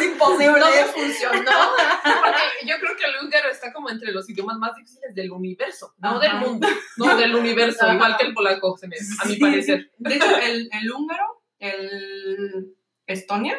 imposible. 0.05 0.61
No 0.61 0.67
me 0.71 0.85
funcionó. 0.85 1.51
Porque 2.03 2.67
yo 2.67 2.77
creo 2.81 2.97
que 2.97 3.05
el 3.05 3.25
húngaro 3.25 3.49
está 3.49 3.73
como 3.73 3.89
entre 3.89 4.13
los 4.13 4.29
idiomas 4.29 4.59
más 4.59 4.75
difíciles 4.77 5.15
del 5.15 5.31
universo, 5.31 5.95
no 5.99 6.11
Ajá. 6.11 6.19
del 6.19 6.35
mundo, 6.37 6.69
no 6.99 7.17
del 7.17 7.35
universo, 7.35 7.87
Ajá. 7.87 7.95
igual 7.95 8.17
que 8.19 8.27
el 8.27 8.35
polaco, 8.35 8.77
se 8.77 8.89
me- 8.89 8.97
a 8.97 9.25
mi 9.27 9.35
Sí. 9.35 9.41
parecer. 9.41 9.91
De 9.97 10.17
hecho, 10.17 10.37
el, 10.39 10.69
el 10.71 10.93
húngaro, 10.93 11.43
el 11.59 12.75
Estonia 13.07 13.57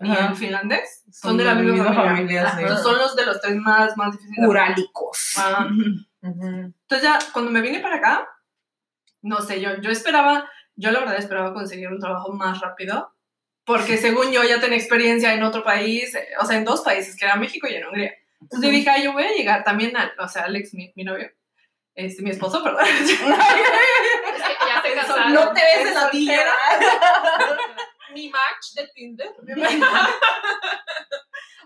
y 0.00 0.10
Ajá. 0.10 0.28
el 0.28 0.36
finlandés 0.36 1.04
son, 1.12 1.36
de 1.36 1.44
la 1.44 1.54
misma, 1.54 1.92
familia. 1.92 2.50
sí. 2.50 2.62
Entonces, 2.62 2.82
son 2.82 2.96
los 2.96 3.14
de 3.14 3.26
los 3.26 3.40
tres 3.42 3.56
más, 3.56 3.94
más 3.98 4.12
difíciles. 4.12 4.48
Urálicos. 4.48 5.34
Ah. 5.36 5.68
Entonces 6.22 7.02
ya 7.02 7.18
cuando 7.32 7.50
me 7.50 7.60
vine 7.60 7.80
para 7.80 7.96
acá, 7.96 8.28
no 9.22 9.40
sé, 9.42 9.60
yo, 9.60 9.76
yo 9.80 9.90
esperaba, 9.90 10.48
yo 10.76 10.90
la 10.90 11.00
verdad 11.00 11.18
esperaba 11.18 11.54
conseguir 11.54 11.88
un 11.88 12.00
trabajo 12.00 12.32
más 12.32 12.60
rápido, 12.60 13.12
porque 13.64 13.96
según 13.96 14.30
yo 14.30 14.44
ya 14.44 14.60
tenía 14.60 14.78
experiencia 14.78 15.34
en 15.34 15.42
otro 15.42 15.64
país, 15.64 16.14
eh, 16.14 16.28
o 16.40 16.44
sea, 16.44 16.56
en 16.56 16.64
dos 16.64 16.82
países, 16.82 17.16
que 17.16 17.24
era 17.24 17.36
México 17.36 17.66
y 17.66 17.74
en 17.74 17.86
Hungría. 17.86 18.14
Entonces 18.40 18.70
dije, 18.70 18.90
ay, 18.90 19.04
yo 19.04 19.12
voy 19.12 19.24
a 19.24 19.32
llegar 19.32 19.64
también 19.64 19.96
a, 19.96 20.12
o 20.18 20.28
sea, 20.28 20.44
Alex, 20.44 20.74
mi, 20.74 20.92
mi 20.94 21.04
novio, 21.04 21.30
este, 21.94 22.22
mi 22.22 22.30
esposo, 22.30 22.62
perdón. 22.62 22.84
Es 22.86 24.42
que 24.42 24.68
ya 24.68 24.82
te 24.82 24.94
casaron. 24.94 25.32
No 25.32 25.52
te 25.52 25.60
ves 25.60 25.88
en 25.88 25.94
la 25.94 26.10
tierra. 26.10 26.52
Mi 28.14 28.28
match 28.28 28.74
de 28.74 28.86
Tinder. 28.94 29.28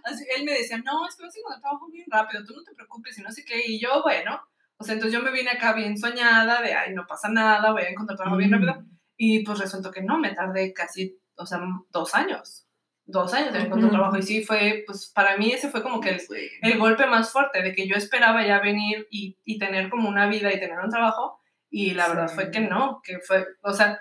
Así, 0.04 0.24
él 0.34 0.44
me 0.44 0.52
decía, 0.52 0.78
no, 0.78 1.06
es 1.06 1.16
que 1.16 1.24
vas 1.24 1.34
a 1.34 1.38
encontrar 1.38 1.60
trabajo 1.60 1.90
bien 1.90 2.06
rápido, 2.10 2.42
tú 2.44 2.54
no 2.54 2.62
te 2.62 2.74
preocupes 2.74 3.18
y 3.18 3.22
no 3.22 3.30
sé 3.30 3.44
qué. 3.44 3.62
Y 3.66 3.78
yo, 3.78 4.02
bueno, 4.02 4.40
o 4.78 4.84
sea, 4.84 4.94
entonces 4.94 5.18
yo 5.18 5.22
me 5.22 5.30
vine 5.30 5.50
acá 5.50 5.74
bien 5.74 5.98
soñada, 5.98 6.62
de, 6.62 6.72
ay, 6.72 6.94
no 6.94 7.06
pasa 7.06 7.28
nada, 7.28 7.72
voy 7.72 7.82
a 7.82 7.90
encontrar 7.90 8.16
trabajo 8.16 8.38
bien 8.38 8.52
rápido. 8.52 8.82
Y 9.22 9.44
pues 9.44 9.58
resultó 9.58 9.90
que 9.90 10.00
no, 10.00 10.18
me 10.18 10.34
tardé 10.34 10.72
casi, 10.72 11.20
o 11.36 11.44
sea, 11.44 11.60
dos 11.90 12.14
años. 12.14 12.66
Dos 13.04 13.34
años 13.34 13.54
en 13.54 13.66
encontrar 13.66 13.90
trabajo. 13.90 14.16
Y 14.16 14.22
sí, 14.22 14.42
fue, 14.42 14.82
pues 14.86 15.12
para 15.14 15.36
mí 15.36 15.52
ese 15.52 15.68
fue 15.68 15.82
como 15.82 16.00
que 16.00 16.08
el, 16.10 16.20
el 16.62 16.78
golpe 16.78 17.04
más 17.06 17.30
fuerte, 17.30 17.60
de 17.62 17.74
que 17.74 17.86
yo 17.86 17.96
esperaba 17.96 18.46
ya 18.46 18.60
venir 18.60 19.06
y, 19.10 19.36
y 19.44 19.58
tener 19.58 19.90
como 19.90 20.08
una 20.08 20.26
vida 20.26 20.50
y 20.50 20.58
tener 20.58 20.78
un 20.78 20.88
trabajo. 20.88 21.38
Y 21.68 21.90
la 21.92 22.08
verdad 22.08 22.28
Sí. 22.28 22.34
fue 22.34 22.50
que 22.50 22.60
no, 22.60 23.02
que 23.04 23.18
fue, 23.18 23.46
o 23.62 23.74
sea, 23.74 23.98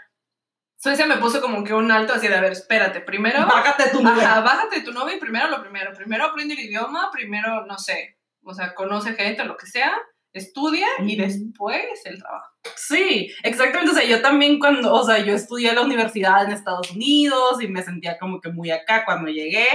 Suecia 0.77 1.05
me 1.05 1.17
puso 1.17 1.41
como 1.41 1.65
que 1.65 1.73
un 1.73 1.91
alto 1.91 2.13
así 2.13 2.29
de, 2.29 2.35
a 2.35 2.41
ver, 2.41 2.53
espérate, 2.53 3.01
primero... 3.01 3.45
Bájate 3.45 3.89
tu. 3.89 3.99
Ajá, 4.07 4.39
bájate 4.39 4.79
tu 4.83 4.93
novio 4.93 5.17
y 5.17 5.19
primero 5.19 5.49
lo 5.49 5.59
primero. 5.61 5.91
Primero 5.93 6.23
aprende 6.23 6.53
el 6.53 6.61
idioma, 6.61 7.09
primero, 7.11 7.65
no 7.65 7.77
sé, 7.77 8.17
o 8.43 8.53
sea, 8.53 8.73
conoce 8.73 9.15
gente, 9.15 9.43
lo 9.43 9.57
que 9.57 9.65
sea, 9.65 9.91
estudia 10.31 10.88
y 10.99 11.17
después 11.17 12.05
el 12.05 12.19
trabajo. 12.19 12.49
Sí, 12.75 13.31
exactamente. 13.43 13.91
O 13.91 13.95
sea, 13.95 14.03
yo 14.05 14.21
también 14.21 14.59
cuando, 14.59 14.93
o 14.93 15.03
sea, 15.05 15.19
yo 15.19 15.33
estudié 15.33 15.69
en 15.69 15.75
la 15.75 15.81
universidad 15.83 16.43
en 16.43 16.51
Estados 16.51 16.91
Unidos 16.91 17.61
y 17.61 17.67
me 17.67 17.83
sentía 17.83 18.17
como 18.19 18.41
que 18.41 18.49
muy 18.51 18.71
acá 18.71 19.05
cuando 19.05 19.29
llegué. 19.31 19.67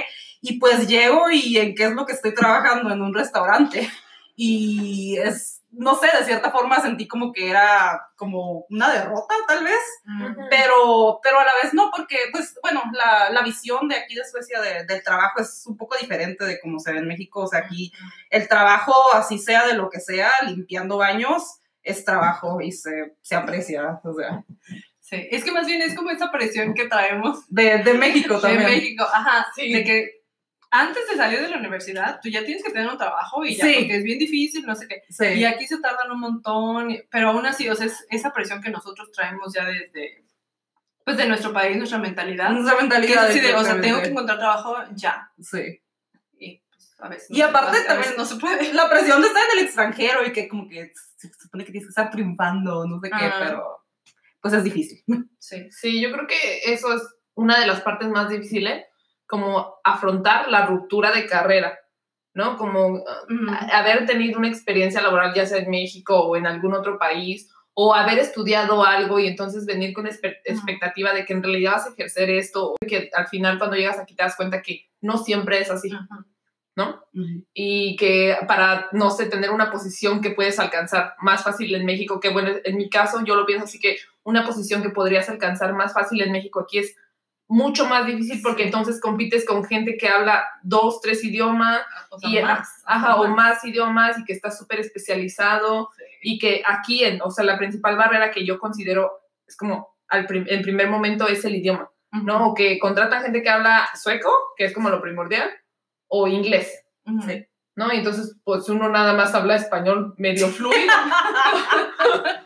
Y 0.42 0.58
pues 0.58 0.86
llego 0.86 1.30
y 1.30 1.56
en 1.58 1.74
qué 1.74 1.84
es 1.84 1.92
lo 1.92 2.04
que 2.04 2.12
estoy 2.12 2.34
trabajando 2.34 2.92
en 2.92 3.00
un 3.00 3.14
restaurante. 3.14 3.90
Y 4.36 5.16
es, 5.18 5.62
no 5.70 5.94
sé, 5.94 6.08
de 6.18 6.24
cierta 6.24 6.50
forma 6.50 6.80
sentí 6.80 7.06
como 7.06 7.32
que 7.32 7.48
era 7.48 8.00
como 8.16 8.66
una 8.68 8.90
derrota, 8.92 9.34
tal 9.46 9.62
vez, 9.64 9.78
pero, 10.50 11.20
pero 11.22 11.38
a 11.38 11.44
la 11.44 11.52
vez 11.62 11.72
no, 11.72 11.90
porque, 11.94 12.16
pues, 12.32 12.58
bueno, 12.62 12.82
la, 12.92 13.30
la 13.30 13.42
visión 13.42 13.88
de 13.88 13.96
aquí 13.96 14.14
de 14.16 14.28
Suecia 14.28 14.60
de- 14.60 14.84
del 14.86 15.02
trabajo 15.04 15.40
es 15.40 15.64
un 15.66 15.76
poco 15.76 15.96
diferente 15.96 16.44
de 16.44 16.60
cómo 16.60 16.78
se 16.80 16.92
ve 16.92 16.98
en 16.98 17.06
México, 17.08 17.42
o 17.42 17.46
sea, 17.48 17.60
aquí 17.60 17.92
el 18.30 18.48
trabajo, 18.48 18.92
así 19.14 19.38
sea 19.38 19.66
de 19.66 19.74
lo 19.74 19.88
que 19.88 20.00
sea, 20.00 20.30
limpiando 20.46 20.96
baños, 20.98 21.60
es 21.84 22.04
trabajo 22.04 22.60
y 22.60 22.72
se, 22.72 23.14
se 23.22 23.34
aprecia, 23.36 24.00
o 24.02 24.12
sea, 24.14 24.44
Sí, 25.00 25.28
es 25.30 25.44
que 25.44 25.52
más 25.52 25.66
bien 25.66 25.82
es 25.82 25.94
como 25.94 26.10
esa 26.10 26.32
presión 26.32 26.72
que 26.72 26.86
traemos 26.88 27.44
de, 27.50 27.76
de 27.84 27.92
México 27.94 28.36
de 28.36 28.40
también. 28.40 28.64
México, 28.70 29.04
ajá, 29.12 29.46
Sí. 29.54 29.70
de 29.70 29.84
que 29.84 30.10
antes 30.70 31.06
de 31.08 31.16
salir 31.16 31.40
de 31.42 31.48
la 31.50 31.58
universidad, 31.58 32.18
tú 32.22 32.30
ya 32.30 32.42
tienes 32.44 32.64
que 32.64 32.72
tener 32.72 32.88
un 32.88 32.96
trabajo 32.96 33.44
y 33.44 33.54
ya, 33.54 33.66
Sí. 33.66 33.74
porque 33.80 33.96
es 33.98 34.02
bien 34.02 34.18
difícil, 34.18 34.64
no 34.66 34.74
sé 34.74 34.88
qué. 34.88 35.02
Sí. 35.10 35.26
Y 35.26 35.44
aquí 35.44 35.66
se 35.66 35.78
tardan 35.78 36.10
un 36.10 36.20
montón, 36.20 36.96
pero 37.10 37.28
aún 37.28 37.44
así, 37.46 37.68
o 37.68 37.74
sea, 37.76 37.84
es 37.86 38.04
esa 38.10 38.32
presión 38.32 38.62
que 38.62 38.70
nosotros 38.70 39.12
traemos 39.12 39.52
ya 39.54 39.66
desde, 39.66 40.24
pues, 41.04 41.18
de 41.18 41.26
nuestro 41.28 41.52
país, 41.52 41.76
nuestra 41.76 41.98
mentalidad. 41.98 42.56
Es 42.56 42.64
mentalidad. 42.80 43.26
así 43.28 43.40
de, 43.40 43.54
o 43.54 43.62
sea, 43.62 43.78
tengo 43.80 44.00
que 44.00 44.08
encontrar 44.08 44.38
trabajo 44.38 44.74
ya. 44.94 45.30
Sí. 45.38 45.82
Y 46.38 46.62
pues, 46.70 46.96
a 46.98 47.08
veces 47.10 47.28
Y 47.30 47.42
aparte 47.42 47.78
también- 47.86 48.14
no 48.16 48.24
se 48.24 48.36
puede. 48.36 48.72
La 48.72 48.88
presión 48.88 49.20
de 49.20 49.28
estar 49.28 49.42
en 49.52 49.58
el 49.58 49.64
extranjero 49.66 50.26
y 50.26 50.32
que 50.32 50.48
como 50.48 50.66
que 50.66 50.92
se 51.28 51.42
supone 51.42 51.64
que 51.64 51.72
tienes 51.72 51.86
que 51.86 51.90
estar 51.90 52.10
triunfando, 52.10 52.86
no 52.86 53.00
sé 53.00 53.08
qué, 53.10 53.24
Ah. 53.26 53.36
pero 53.40 53.64
pues 54.40 54.54
es 54.54 54.64
difícil. 54.64 55.02
Sí. 55.38 55.68
Sí, 55.70 56.00
yo 56.00 56.10
creo 56.10 56.26
que 56.26 56.72
eso 56.72 56.92
es 56.94 57.02
una 57.34 57.60
de 57.60 57.66
las 57.66 57.80
partes 57.82 58.08
más 58.08 58.28
difíciles, 58.30 58.84
como 59.26 59.74
afrontar 59.84 60.48
la 60.50 60.64
ruptura 60.66 61.12
de 61.12 61.26
carrera, 61.26 61.78
¿no? 62.34 62.56
Como 62.56 62.86
uh, 62.88 62.96
Ujú. 62.98 63.50
a- 63.50 63.78
haber 63.78 64.06
tenido 64.06 64.38
una 64.38 64.48
experiencia 64.48 65.02
laboral, 65.02 65.34
ya 65.34 65.44
sea 65.46 65.58
en 65.58 65.70
México 65.70 66.18
o 66.20 66.36
en 66.36 66.46
algún 66.46 66.72
otro 66.74 66.98
país, 66.98 67.50
o 67.74 67.94
haber 67.94 68.18
estudiado 68.20 68.84
algo 68.84 69.18
y 69.18 69.26
entonces 69.26 69.66
venir 69.66 69.92
con 69.92 70.06
expectativa 70.06 71.12
de 71.12 71.24
que 71.24 71.32
en 71.32 71.42
realidad 71.42 71.72
vas 71.72 71.86
a 71.86 71.90
ejercer 71.92 72.30
esto, 72.30 72.74
que 72.86 73.10
al 73.12 73.26
final 73.28 73.58
cuando 73.58 73.76
llegas 73.76 73.98
aquí 73.98 74.14
te 74.14 74.22
das 74.22 74.36
cuenta 74.36 74.62
que 74.62 74.86
no 75.00 75.18
siempre 75.18 75.58
es 75.60 75.70
así, 75.70 75.92
Ujú. 75.92 76.24
¿No? 76.76 77.04
y 77.54 77.94
que 77.96 78.36
para, 78.48 78.88
no 78.92 79.10
sé, 79.10 79.26
tener 79.26 79.50
una 79.50 79.70
posición 79.70 80.20
que 80.20 80.30
puedes 80.30 80.58
alcanzar 80.58 81.14
más 81.20 81.44
fácil 81.44 81.72
en 81.74 81.84
México, 81.86 82.18
que 82.18 82.30
bueno, 82.30 82.50
en 82.64 82.76
mi 82.76 82.90
caso 82.90 83.22
yo 83.24 83.36
lo 83.36 83.46
pienso 83.46 83.64
así 83.64 83.78
que 83.78 83.98
una 84.24 84.44
posición 84.44 84.82
que 84.82 84.88
podrías 84.90 85.28
alcanzar 85.28 85.72
más 85.74 85.92
fácil 85.94 86.20
en 86.22 86.32
México 86.32 86.60
aquí 86.60 86.78
es 86.78 86.96
mucho 87.46 87.86
más 87.86 88.06
difícil 88.06 88.40
porque 88.42 88.64
entonces 88.64 89.00
compites 89.00 89.44
con 89.46 89.64
gente 89.64 89.96
que 89.96 90.08
habla 90.08 90.44
dos, 90.62 91.00
tres 91.00 91.22
idiomas 91.22 91.80
O 92.10 92.18
sea, 92.18 92.28
y 92.30 92.42
más. 92.42 92.82
ajá, 92.86 93.16
o 93.20 93.28
más 93.28 93.62
idiomas 93.64 94.18
y 94.18 94.24
que 94.24 94.32
está 94.32 94.50
súper 94.50 94.80
especializado 94.80 95.90
Sí. 95.96 96.04
y 96.22 96.38
que 96.38 96.62
aquí, 96.66 97.04
en, 97.04 97.20
o 97.22 97.30
sea, 97.30 97.44
la 97.44 97.58
principal 97.58 97.96
barrera 97.96 98.30
que 98.32 98.44
yo 98.46 98.58
considero 98.58 99.12
es 99.46 99.56
como 99.56 99.94
al 100.08 100.26
prim- 100.26 100.46
en 100.48 100.62
primer 100.62 100.88
momento 100.88 101.28
es 101.28 101.44
el 101.44 101.54
idioma, 101.56 101.90
¿no? 102.12 102.48
O 102.48 102.54
que 102.54 102.78
contratan 102.78 103.22
gente 103.22 103.42
que 103.42 103.50
habla 103.50 103.88
sueco, 103.94 104.32
que 104.56 104.64
es 104.64 104.72
como 104.72 104.88
lo 104.90 105.00
primordial, 105.02 105.50
o 106.16 106.28
inglés. 106.28 106.84
Ujú. 107.06 107.22
Sí. 107.22 107.46
¿no? 107.76 107.92
Y 107.92 107.98
entonces, 107.98 108.36
pues 108.44 108.68
uno 108.68 108.88
nada 108.88 109.14
más 109.14 109.34
habla 109.34 109.56
español 109.56 110.14
medio 110.18 110.48
fluido. 110.48 110.92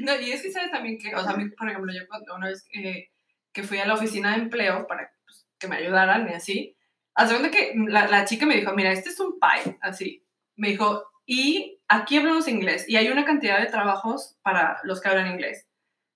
No, 0.00 0.20
y 0.20 0.32
es 0.32 0.42
que 0.42 0.50
sabes 0.50 0.72
también 0.72 0.98
que, 0.98 1.14
o 1.14 1.22
sea, 1.22 1.32
a 1.32 1.36
mí, 1.36 1.48
por 1.50 1.68
ejemplo, 1.68 1.92
yo 1.92 2.08
cuando 2.08 2.34
una 2.34 2.48
vez 2.48 2.66
que, 2.68 3.12
que 3.52 3.62
fui 3.62 3.78
a 3.78 3.86
la 3.86 3.94
oficina 3.94 4.32
de 4.32 4.42
empleo 4.42 4.84
para 4.88 5.12
pues, 5.24 5.46
que 5.60 5.68
me 5.68 5.76
ayudaran 5.76 6.28
y 6.28 6.34
así, 6.34 6.76
hace 7.14 7.36
cuenta 7.36 7.56
que 7.56 7.72
la, 7.86 8.08
la 8.08 8.24
chica 8.24 8.46
me 8.46 8.56
dijo, 8.56 8.72
mira, 8.74 8.90
este 8.90 9.10
es 9.10 9.20
un 9.20 9.38
pie, 9.38 9.78
así. 9.80 10.24
Me 10.56 10.70
dijo, 10.70 11.04
y 11.24 11.80
aquí 11.86 12.16
hablamos 12.16 12.48
inglés 12.48 12.88
y 12.88 12.96
hay 12.96 13.08
una 13.10 13.24
cantidad 13.24 13.60
de 13.60 13.66
trabajos 13.66 14.36
para 14.42 14.80
los 14.82 15.00
que 15.00 15.08
hablan 15.08 15.30
inglés. 15.30 15.68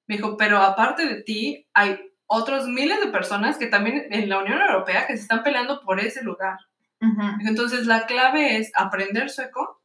Me 0.09 0.16
dijo, 0.16 0.37
pero 0.37 0.59
aparte 0.59 1.07
de 1.07 1.23
ti, 1.23 1.69
hay 1.75 2.00
otros 2.26 2.67
miles 2.67 3.00
de 3.00 3.07
personas 3.09 3.59
que 3.59 3.67
también 3.67 4.07
en 4.11 4.29
la 4.29 4.38
Unión 4.38 4.61
Europea 4.61 5.07
que 5.07 5.17
se 5.17 5.23
están 5.23 5.43
peleando 5.43 5.83
por 5.83 6.00
ese 6.00 6.23
lugar. 6.23 6.59
Entonces, 7.45 7.87
la 7.87 8.07
clave 8.07 8.57
es 8.59 8.71
aprender 8.76 9.29
sueco 9.29 9.81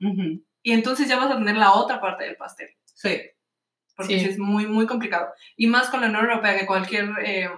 y 0.61 0.71
entonces 0.71 1.07
ya 1.07 1.17
vas 1.17 1.31
a 1.31 1.37
tener 1.37 1.57
la 1.57 1.73
otra 1.73 1.99
parte 1.99 2.25
del 2.25 2.35
pastel 2.37 2.69
Sí. 2.93 3.21
porque 3.95 4.19
Sí. 4.19 4.25
es 4.25 4.37
muy, 4.37 4.67
muy 4.67 4.85
complicado. 4.85 5.33
Y 5.55 5.65
más 5.67 5.89
con 5.89 6.01
la 6.01 6.07
Unión 6.07 6.25
Europea, 6.25 6.57
que 6.59 6.65
cualquier, 6.67 7.09
eh, 7.23 7.49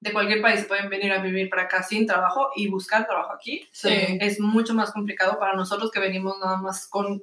de 0.00 0.12
cualquier 0.12 0.42
país 0.42 0.64
pueden 0.66 0.90
venir 0.90 1.12
a 1.12 1.22
vivir 1.22 1.48
para 1.48 1.62
acá 1.62 1.82
sin 1.82 2.06
trabajo 2.06 2.50
y 2.56 2.68
buscar 2.68 3.06
trabajo 3.06 3.32
aquí. 3.32 3.66
Sí. 3.72 4.18
Es 4.20 4.38
mucho 4.40 4.74
más 4.74 4.92
complicado 4.92 5.38
para 5.38 5.54
nosotros 5.54 5.90
que 5.90 6.00
venimos 6.00 6.36
nada 6.38 6.58
más 6.58 6.86
con 6.88 7.22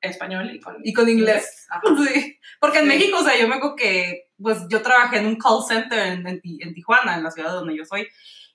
español 0.00 0.50
y 0.54 0.60
con, 0.60 0.76
Y 0.82 0.92
con 0.92 1.08
inglés. 1.08 1.66
Sí. 1.98 2.38
Porque 2.60 2.78
en 2.78 2.84
Sí. 2.84 2.88
México, 2.88 3.18
o 3.18 3.24
sea, 3.24 3.38
yo 3.38 3.46
me 3.46 3.56
acuerdo 3.56 3.76
que, 3.76 4.28
pues 4.40 4.58
yo 4.70 4.80
trabajé 4.82 5.18
en 5.18 5.26
un 5.26 5.36
call 5.36 5.62
center 5.66 5.98
en, 5.98 6.26
en 6.26 6.74
Tijuana, 6.74 7.16
en 7.16 7.24
la 7.24 7.30
ciudad 7.30 7.52
donde 7.52 7.76
yo 7.76 7.84
soy, 7.84 8.08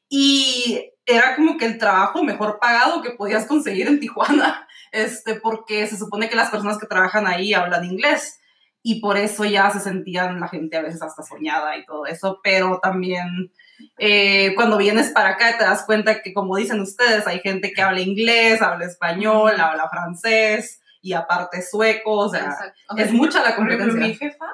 y 0.10 0.92
era 1.06 1.36
como 1.36 1.58
que 1.58 1.66
el 1.66 1.78
trabajo 1.78 2.24
mejor 2.24 2.60
pagado 2.60 3.02
que 3.02 3.12
podías 3.12 3.46
conseguir 3.46 3.88
en 3.88 4.00
Tijuana, 4.00 4.68
este, 4.92 5.36
porque 5.36 5.88
se 5.88 5.98
supone 5.98 6.30
que 6.30 6.36
las 6.36 6.50
personas 6.50 6.78
que 6.78 6.88
trabajan 6.88 7.28
ahí 7.28 7.54
hablan 7.54 7.86
inglés. 7.86 8.40
Y 8.86 9.00
por 9.00 9.16
eso 9.16 9.46
ya 9.46 9.72
se 9.72 9.80
sentían 9.80 10.42
la 10.42 10.50
gente 10.50 10.76
a 10.76 10.82
veces 10.82 11.02
hasta 11.02 11.24
soñada 11.24 11.78
y 11.78 11.86
todo 11.86 12.06
eso, 12.06 12.42
pero 12.44 12.80
también 12.84 13.50
eh, 13.98 14.52
cuando 14.56 14.78
vienes 14.78 15.10
para 15.12 15.30
acá 15.30 15.58
te 15.58 15.64
das 15.64 15.86
cuenta 15.86 16.22
que, 16.22 16.34
como 16.34 16.58
dicen 16.58 16.82
ustedes, 16.82 17.26
hay 17.26 17.40
gente 17.40 17.72
que 17.72 17.82
habla 17.82 18.02
inglés, 18.02 18.62
habla 18.62 18.86
español, 18.86 19.60
habla 19.60 19.88
francés 19.90 20.83
y 21.04 21.14
aparte 21.14 21.62
sueco, 21.62 22.12
o 22.14 22.30
sea. 22.30 22.58
O 22.90 22.96
sea, 22.96 23.06
es 23.06 23.12
mucha 23.12 23.44
la 23.44 23.56
por 23.56 23.68
ejemplo, 23.68 23.90
competencia. 23.94 24.08
mi 24.08 24.32
jefa, 24.32 24.46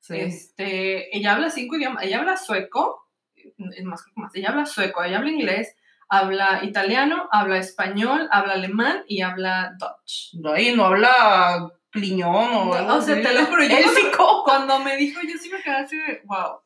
Sí. 0.00 0.16
este, 0.20 1.14
ella 1.14 1.34
habla 1.34 1.50
cinco 1.50 1.76
idiomas, 1.76 2.02
ella 2.04 2.20
habla 2.20 2.36
sueco, 2.38 3.10
es 3.36 3.84
más, 3.84 4.02
que 4.04 4.12
más, 4.14 4.34
ella 4.34 4.50
habla 4.50 4.64
sueco, 4.64 5.02
ella 5.04 5.18
habla 5.18 5.30
inglés, 5.30 5.74
habla 6.08 6.60
italiano, 6.64 7.28
habla 7.30 7.58
español, 7.58 8.28
habla 8.30 8.54
alemán 8.54 9.04
y 9.06 9.20
habla 9.20 9.72
Dutch. 9.78 10.34
Ahí 10.54 10.74
no 10.74 10.86
habla 10.86 11.68
cliñón 11.90 12.34
o 12.54 12.64
No, 12.82 12.96
o 12.96 13.00
sea, 13.02 13.16
te 13.20 13.32
lo 13.34 13.44
juro, 13.46 13.64
yo 13.64 13.76
Élfico. 13.78 14.44
Cuando 14.44 14.78
me 14.78 14.96
dijo, 14.96 15.20
yo 15.22 15.36
sí 15.38 15.50
me 15.50 15.60
quedé 15.62 15.74
así, 15.76 15.96
de, 15.96 16.22
wow. 16.24 16.60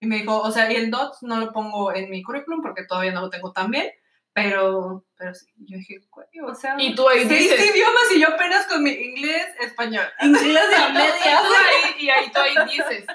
Y 0.00 0.06
me 0.06 0.16
dijo, 0.18 0.38
o 0.40 0.50
sea, 0.50 0.70
y 0.72 0.76
el 0.76 0.90
DOT 0.90 1.16
no 1.22 1.38
lo 1.40 1.52
pongo 1.52 1.92
en 1.94 2.08
mi 2.08 2.22
currículum 2.22 2.62
porque 2.62 2.84
todavía 2.84 3.12
no 3.12 3.22
lo 3.22 3.30
tengo 3.30 3.52
tan 3.52 3.70
bien, 3.70 3.90
pero, 4.32 5.05
pero 5.26 5.34
sí, 5.34 5.46
yo 5.56 5.76
dije, 5.78 5.98
o 6.44 6.54
sea, 6.54 6.76
Y 6.78 6.94
tú 6.94 7.08
ahí 7.08 7.26
seis 7.26 7.50
dices, 7.50 7.70
idiomas 7.74 8.12
y 8.14 8.20
yo 8.20 8.28
apenas 8.28 8.66
con 8.66 8.80
mi 8.82 8.90
inglés, 8.90 9.46
español. 9.60 10.06
Inglés 10.22 10.68
de 10.70 10.76
a 10.76 10.88
y 10.88 10.92
medias. 10.92 11.42
ahí- 11.42 11.94
y 12.04 12.10
ahí 12.10 12.30
tú 12.30 12.40
ahí 12.40 12.54
dices, 12.68 13.06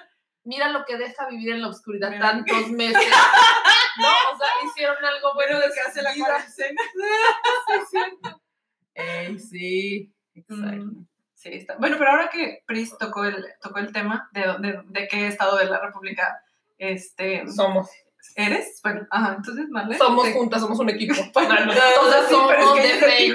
mira 0.44 0.68
lo 0.70 0.84
que 0.84 0.98
deja 0.98 1.30
vivir 1.30 1.54
en 1.54 1.62
la 1.62 1.70
oscuridad 1.70 2.10
Mira. 2.10 2.22
tantos 2.32 2.70
meses. 2.72 3.02
No, 3.98 4.08
o 4.08 4.38
sea, 4.38 4.48
hicieron 4.66 4.96
algo 5.04 5.34
bueno 5.36 5.60
de 5.60 5.68
que 5.74 5.80
hace 5.82 6.02
la 6.02 6.14
cuarentena. 6.16 6.82
Sí, 8.96 9.40
sí. 9.40 10.14
Exacto. 10.36 10.86
Mm, 10.86 11.06
Sí, 11.34 11.50
está. 11.54 11.76
Bueno, 11.78 11.96
pero 11.98 12.12
ahora 12.12 12.30
que 12.30 12.64
Pris 12.68 12.96
tocó 13.00 13.26
el, 13.26 13.44
tocó 13.62 13.80
el 13.80 13.92
tema 13.92 14.30
de, 14.32 14.42
de, 14.60 14.82
de 14.86 15.08
qué 15.08 15.26
estado 15.28 15.58
de 15.58 15.66
la 15.66 15.80
República 15.82 16.40
este, 16.78 17.48
Somos, 17.48 17.90
eres, 18.36 18.80
bueno, 18.84 19.08
ajá, 19.10 19.36
entonces, 19.38 19.66
¿vale? 19.70 19.98
somos 19.98 20.26
Sí. 20.28 20.34
juntas, 20.34 20.62
somos 20.62 20.80
un 20.80 20.90
equipo. 20.90 21.14
Bueno, 21.34 21.74
Todas 21.74 22.28
sí, 22.30 22.36
pero 22.48 22.60
es 22.60 22.66
somos 22.66 22.80
que 22.80 23.06
de. 23.06 23.34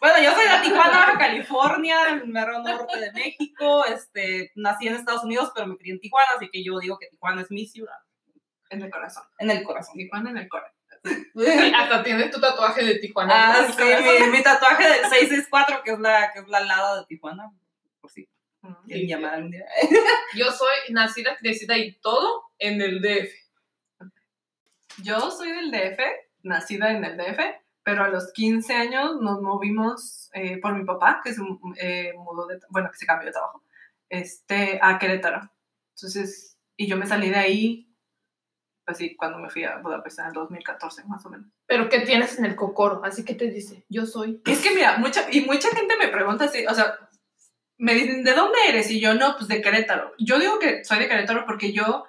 Bueno, 0.00 0.18
yo 0.20 0.34
soy 0.34 0.48
de 0.48 0.58
Tijuana, 0.64 0.98
Baja 0.98 1.18
California, 1.18 1.96
del 2.06 2.26
mero 2.26 2.60
norte 2.60 2.98
de 2.98 3.12
México. 3.12 3.84
Este, 3.84 4.50
nací 4.56 4.88
en 4.88 4.94
Estados 4.96 5.22
Unidos, 5.22 5.52
pero 5.54 5.68
me 5.68 5.76
crié 5.76 5.92
en 5.94 6.00
Tijuana, 6.00 6.26
así 6.36 6.48
que 6.50 6.64
yo 6.64 6.78
digo 6.80 6.98
que 6.98 7.06
Tijuana 7.06 7.42
es 7.42 7.50
mi 7.52 7.66
ciudad. 7.66 7.94
En 8.70 8.82
el 8.82 8.90
corazón. 8.90 9.22
En 9.38 9.50
el 9.50 9.62
corazón. 9.62 9.94
Tijuana 9.94 10.30
en 10.30 10.38
el 10.38 10.48
corazón. 10.48 10.76
Sí, 11.04 11.14
hasta 11.76 12.02
tienes 12.02 12.32
tu 12.32 12.40
tatuaje 12.40 12.84
de 12.84 12.96
Tijuana. 12.96 13.54
Ah, 13.54 13.66
sí, 13.70 13.82
mi, 14.24 14.30
mi 14.30 14.42
tatuaje 14.42 14.88
del 14.88 15.04
664, 15.08 15.82
que 15.84 15.92
es 15.92 15.98
la, 16.00 16.32
que 16.32 16.40
es 16.40 16.48
la 16.48 16.60
lada 16.60 16.98
de 17.00 17.06
Tijuana. 17.06 17.52
Por 18.00 18.10
si 18.10 18.28
quieren 18.86 19.06
llamar 19.06 19.34
algún 19.34 19.52
día. 19.52 19.64
Yo 20.34 20.50
soy 20.50 20.92
nacida, 20.92 21.36
crecida 21.36 21.76
y 21.78 21.92
todo 22.00 22.42
en 22.58 22.80
el 22.82 23.00
DF. 23.00 23.32
Yo 25.02 25.30
soy 25.30 25.50
del 25.52 25.70
DF, 25.70 26.00
nacida 26.42 26.90
en 26.90 27.04
el 27.04 27.16
DF, 27.16 27.40
pero 27.82 28.04
a 28.04 28.08
los 28.08 28.32
15 28.32 28.74
años 28.74 29.20
nos 29.20 29.40
movimos 29.40 30.30
eh, 30.34 30.58
por 30.58 30.74
mi 30.74 30.84
papá, 30.84 31.20
que 31.24 31.32
se 31.32 31.42
eh, 31.76 32.12
mudó 32.16 32.46
de, 32.46 32.60
bueno, 32.70 32.90
que 32.90 32.98
se 32.98 33.06
cambió 33.06 33.26
de 33.26 33.32
trabajo, 33.32 33.64
este, 34.08 34.78
a 34.82 34.98
Querétaro. 34.98 35.50
Entonces, 35.96 36.58
y 36.76 36.86
yo 36.86 36.96
me 36.96 37.06
salí 37.06 37.30
de 37.30 37.36
ahí, 37.36 37.88
pues 38.84 38.98
sí, 38.98 39.16
cuando 39.16 39.38
me 39.38 39.48
fui 39.48 39.64
a 39.64 39.78
Budapest 39.78 40.18
en 40.18 40.26
el 40.26 40.32
2014, 40.32 41.04
más 41.04 41.24
o 41.24 41.30
menos. 41.30 41.46
Pero 41.66 41.88
¿qué 41.88 42.00
tienes 42.00 42.38
en 42.38 42.44
el 42.44 42.56
cocoro? 42.56 43.02
Así 43.04 43.24
que 43.24 43.34
te 43.34 43.48
dice, 43.48 43.84
yo 43.88 44.06
soy. 44.06 44.42
Es 44.46 44.60
que 44.60 44.74
mira, 44.74 44.98
mucha, 44.98 45.26
y 45.30 45.42
mucha 45.42 45.68
gente 45.70 45.96
me 45.96 46.08
pregunta 46.08 46.44
así, 46.46 46.66
o 46.66 46.74
sea, 46.74 46.98
me 47.78 47.94
dicen, 47.94 48.22
¿de 48.24 48.34
dónde 48.34 48.58
eres? 48.68 48.90
Y 48.90 49.00
yo, 49.00 49.14
no, 49.14 49.36
pues 49.36 49.48
de 49.48 49.60
Querétaro. 49.60 50.12
Yo 50.18 50.38
digo 50.38 50.58
que 50.58 50.84
soy 50.84 50.98
de 50.98 51.08
Querétaro 51.08 51.44
porque 51.46 51.72
yo, 51.72 52.04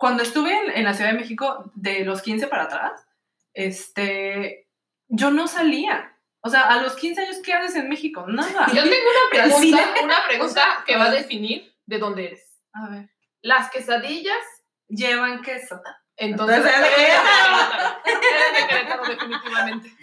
cuando 0.00 0.22
estuve 0.22 0.56
en, 0.56 0.70
en 0.78 0.84
la 0.84 0.94
Ciudad 0.94 1.12
de 1.12 1.18
México, 1.18 1.70
de 1.74 2.06
los 2.06 2.22
15 2.22 2.46
para 2.46 2.62
atrás, 2.64 3.06
este, 3.52 4.66
yo 5.08 5.30
no 5.30 5.46
salía. 5.46 6.16
O 6.40 6.48
sea, 6.48 6.62
a 6.62 6.80
los 6.80 6.96
15 6.96 7.20
años, 7.20 7.36
¿qué 7.44 7.52
haces 7.52 7.76
en 7.76 7.90
México? 7.90 8.24
Nada. 8.26 8.66
Yo 8.68 8.82
tengo 8.82 8.94
una 8.94 9.30
pregunta, 9.30 9.94
una 10.02 10.26
pregunta 10.26 10.62
que 10.86 10.96
va 10.96 11.04
a 11.04 11.10
definir 11.10 11.70
de 11.84 11.98
dónde 11.98 12.28
eres. 12.28 12.62
A 12.72 12.88
ver. 12.88 13.10
Las 13.42 13.70
quesadillas, 13.70 14.42
Llevan 14.88 15.42
queso. 15.42 15.78
entonces. 16.16 16.64
Entonces, 16.64 16.64
eres 16.64 16.96
de 16.96 17.04
eres 17.04 17.20
de 17.20 17.28
Querétaro. 17.28 18.04
Eres 18.06 18.56
de 18.56 18.68
Querétaro, 18.68 19.04
definitivamente. 19.04 19.96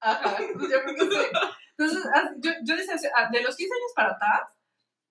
Ajá. 0.00 0.36
pues 0.54 0.70
Yo 0.70 0.82
creo 0.82 0.94
que 0.94 1.14
sí. 1.14 1.26
Entonces, 1.76 2.10
ah, 2.14 2.30
yo, 2.38 2.52
yo 2.64 2.76
decía, 2.76 2.94
ah, 3.16 3.28
de 3.30 3.42
los 3.42 3.54
15 3.54 3.74
años 3.74 3.92
para 3.94 4.12
atrás, 4.12 4.40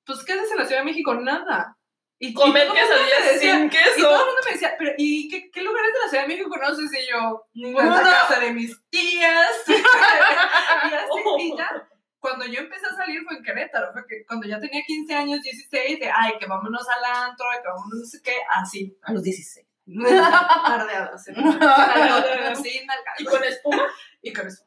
pues, 0.03 0.25
¿qué 0.25 0.33
haces 0.33 0.51
en 0.51 0.57
la 0.57 0.65
Ciudad 0.65 0.81
de 0.81 0.86
México? 0.86 1.13
Nada. 1.13 1.77
Y, 2.21 2.33
Comer 2.33 2.67
quesadillas 2.67 3.39
sin 3.39 3.49
Y 3.49 3.49
todo 3.49 3.63
el 3.63 3.69
queso. 3.69 4.09
mundo 4.09 4.41
me 4.45 4.51
decía, 4.51 4.75
pero 4.77 4.91
¿y 4.97 5.29
qué, 5.29 5.49
qué 5.51 5.61
lugares 5.61 5.93
de 5.93 5.99
la 5.99 6.07
Ciudad 6.09 6.23
de 6.23 6.27
México 6.27 6.49
conoces? 6.49 6.91
Y 6.93 7.09
yo, 7.09 7.45
Ninguno. 7.53 7.89
la 7.95 8.01
casa 8.03 8.39
de 8.41 8.51
mis 8.51 8.75
tías. 8.89 9.47
y 9.67 9.73
así, 10.93 11.21
Oh. 11.25 11.38
y 11.39 11.57
ya. 11.57 11.69
Cuando 12.19 12.45
yo 12.45 12.59
empecé 12.59 12.85
a 12.85 12.95
salir 12.97 13.23
fue 13.23 13.38
en 13.38 13.43
Querétaro, 13.43 13.93
fue 13.93 14.05
que 14.05 14.25
cuando 14.25 14.45
ya 14.45 14.59
tenía 14.59 14.81
15 14.85 15.13
años, 15.15 15.41
16, 15.41 16.01
de, 16.01 16.11
ay, 16.13 16.33
que 16.38 16.47
vámonos 16.47 16.85
al 16.89 17.05
antro, 17.23 17.45
que 17.63 17.65
vámonos 17.69 17.99
no 18.01 18.05
sé 18.05 18.21
qué, 18.21 18.35
así. 18.51 18.97
A 19.03 19.13
los 19.13 19.23
16. 19.23 19.65
Tardeadas. 20.67 21.23
¿sí? 21.23 21.31
Y 23.19 23.23
con 23.23 23.41
espuma. 23.45 23.88
Y 24.21 24.33
con 24.33 24.45
eso. 24.47 24.65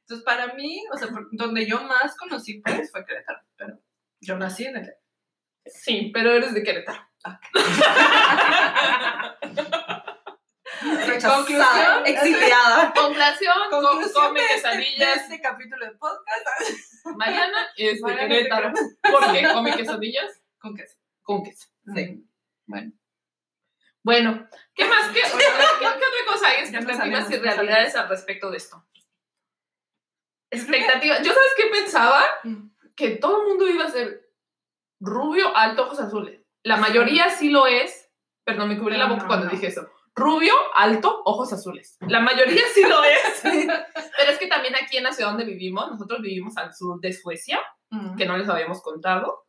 Entonces, 0.00 0.24
para 0.24 0.54
mí, 0.54 0.82
o 0.92 0.96
sea, 0.96 1.08
donde 1.32 1.66
yo 1.66 1.82
más 1.82 2.16
conocí, 2.16 2.60
pues, 2.60 2.90
fue 2.90 3.04
Querétaro. 3.04 3.40
Pero 3.56 3.78
yo 4.20 4.36
nací 4.38 4.64
en 4.64 4.76
el... 4.78 4.94
Sí, 5.66 6.10
pero 6.12 6.32
eres 6.32 6.52
de 6.54 6.62
Querétaro. 6.62 7.00
Rechazada, 11.06 12.02
exiliada. 12.04 12.92
Conclusión, 12.94 13.54
co- 13.70 13.80
Conclusión 13.82 14.26
come 14.26 14.40
de 14.40 14.46
este, 14.46 14.68
de 14.68 14.74
quesadillas. 14.76 15.16
este 15.22 15.40
capítulo 15.40 15.86
de 15.86 15.92
podcast 15.92 16.46
Mariana 17.16 17.68
es 17.76 18.00
de 18.02 18.14
Querétaro. 18.16 18.72
¿Por 19.02 19.32
qué 19.32 19.48
come 19.52 19.76
quesadillas? 19.76 20.40
con 20.58 20.74
queso. 20.76 20.96
Con 21.22 21.42
queso. 21.44 21.68
Sí. 21.94 22.26
Bueno. 22.66 22.92
Bueno, 24.02 24.48
¿qué 24.74 24.84
más? 24.86 25.08
¿Qué, 25.08 25.20
qué- 25.22 25.28
qué 25.80 25.86
otra 25.86 26.08
cosa 26.26 26.48
hay? 26.48 26.60
Expectativas 26.64 27.30
y 27.30 27.36
realidades 27.36 27.94
al 27.96 28.08
respecto 28.08 28.50
de 28.50 28.56
esto. 28.58 28.84
Expectativas. 30.50 31.20
¿Yo 31.22 31.32
sabes 31.32 31.52
qué 31.56 31.66
pensaba? 31.66 32.22
Mm. 32.44 32.68
Que 32.94 33.10
todo 33.16 33.42
el 33.42 33.48
mundo 33.48 33.68
iba 33.68 33.84
a 33.84 33.90
ser 33.90 34.23
rubio, 35.00 35.56
alto, 35.56 35.84
ojos 35.84 36.00
azules. 36.00 36.40
La 36.62 36.76
mayoría 36.76 37.30
sí 37.30 37.50
lo 37.50 37.66
es. 37.66 38.10
Perdón, 38.44 38.68
me 38.68 38.78
cubrí 38.78 38.96
la 38.96 39.06
boca 39.06 39.22
No, 39.22 39.26
cuando 39.28 39.46
no. 39.46 39.52
dije 39.52 39.66
eso. 39.68 39.88
Rubio, 40.14 40.54
alto, 40.76 41.22
ojos 41.24 41.52
azules. 41.52 41.96
La 42.00 42.20
mayoría 42.20 42.62
sí 42.74 42.82
lo 42.82 43.02
es. 43.04 43.40
Pero 43.42 44.30
es 44.30 44.38
que 44.38 44.46
también 44.46 44.74
aquí 44.76 44.96
en 44.96 45.04
la 45.04 45.12
ciudad 45.12 45.30
donde 45.30 45.44
vivimos, 45.44 45.90
nosotros 45.90 46.20
vivimos 46.22 46.56
al 46.56 46.74
sur 46.74 47.00
de 47.00 47.12
Suecia, 47.12 47.60
Mm. 47.90 48.16
que 48.16 48.26
no 48.26 48.36
les 48.36 48.48
habíamos 48.48 48.82
contado. 48.82 49.44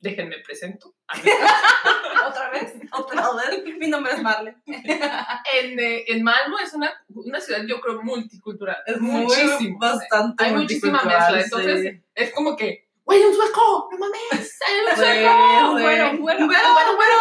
Déjenme 0.00 0.36
presento. 0.44 0.94
¿Otra 2.28 2.50
vez? 2.50 2.74
Otra 2.92 3.30
vez. 3.50 3.64
Mi 3.78 3.88
nombre 3.88 4.12
es 4.12 4.22
Marle. 4.22 4.56
En, 4.66 5.78
eh, 5.80 6.04
en 6.08 6.22
Malmo 6.22 6.58
es 6.58 6.74
una, 6.74 6.92
una 7.08 7.40
ciudad, 7.40 7.60
yo 7.66 7.80
creo, 7.80 8.02
multicultural. 8.02 8.76
Es 8.86 9.00
muchísimo. 9.00 9.78
Bastante. 9.78 10.44
Hay 10.44 10.52
muchísima 10.54 11.02
multicultural, 11.02 11.34
mezcla. 11.36 11.58
Entonces, 11.60 11.94
sí. 11.94 12.02
es 12.14 12.32
como 12.34 12.56
que, 12.56 12.87
güey, 13.08 13.24
un 13.24 13.34
sueco, 13.34 13.88
no 13.90 13.98
mames, 13.98 14.58
hay 14.66 14.80
un 14.80 14.96
sueco. 14.96 15.72
güero, 15.72 16.10
un 16.10 16.18
güero, 16.20 16.40
Un 16.40 16.46
güero, 16.46 16.90
un 16.90 16.96
güero. 16.96 17.12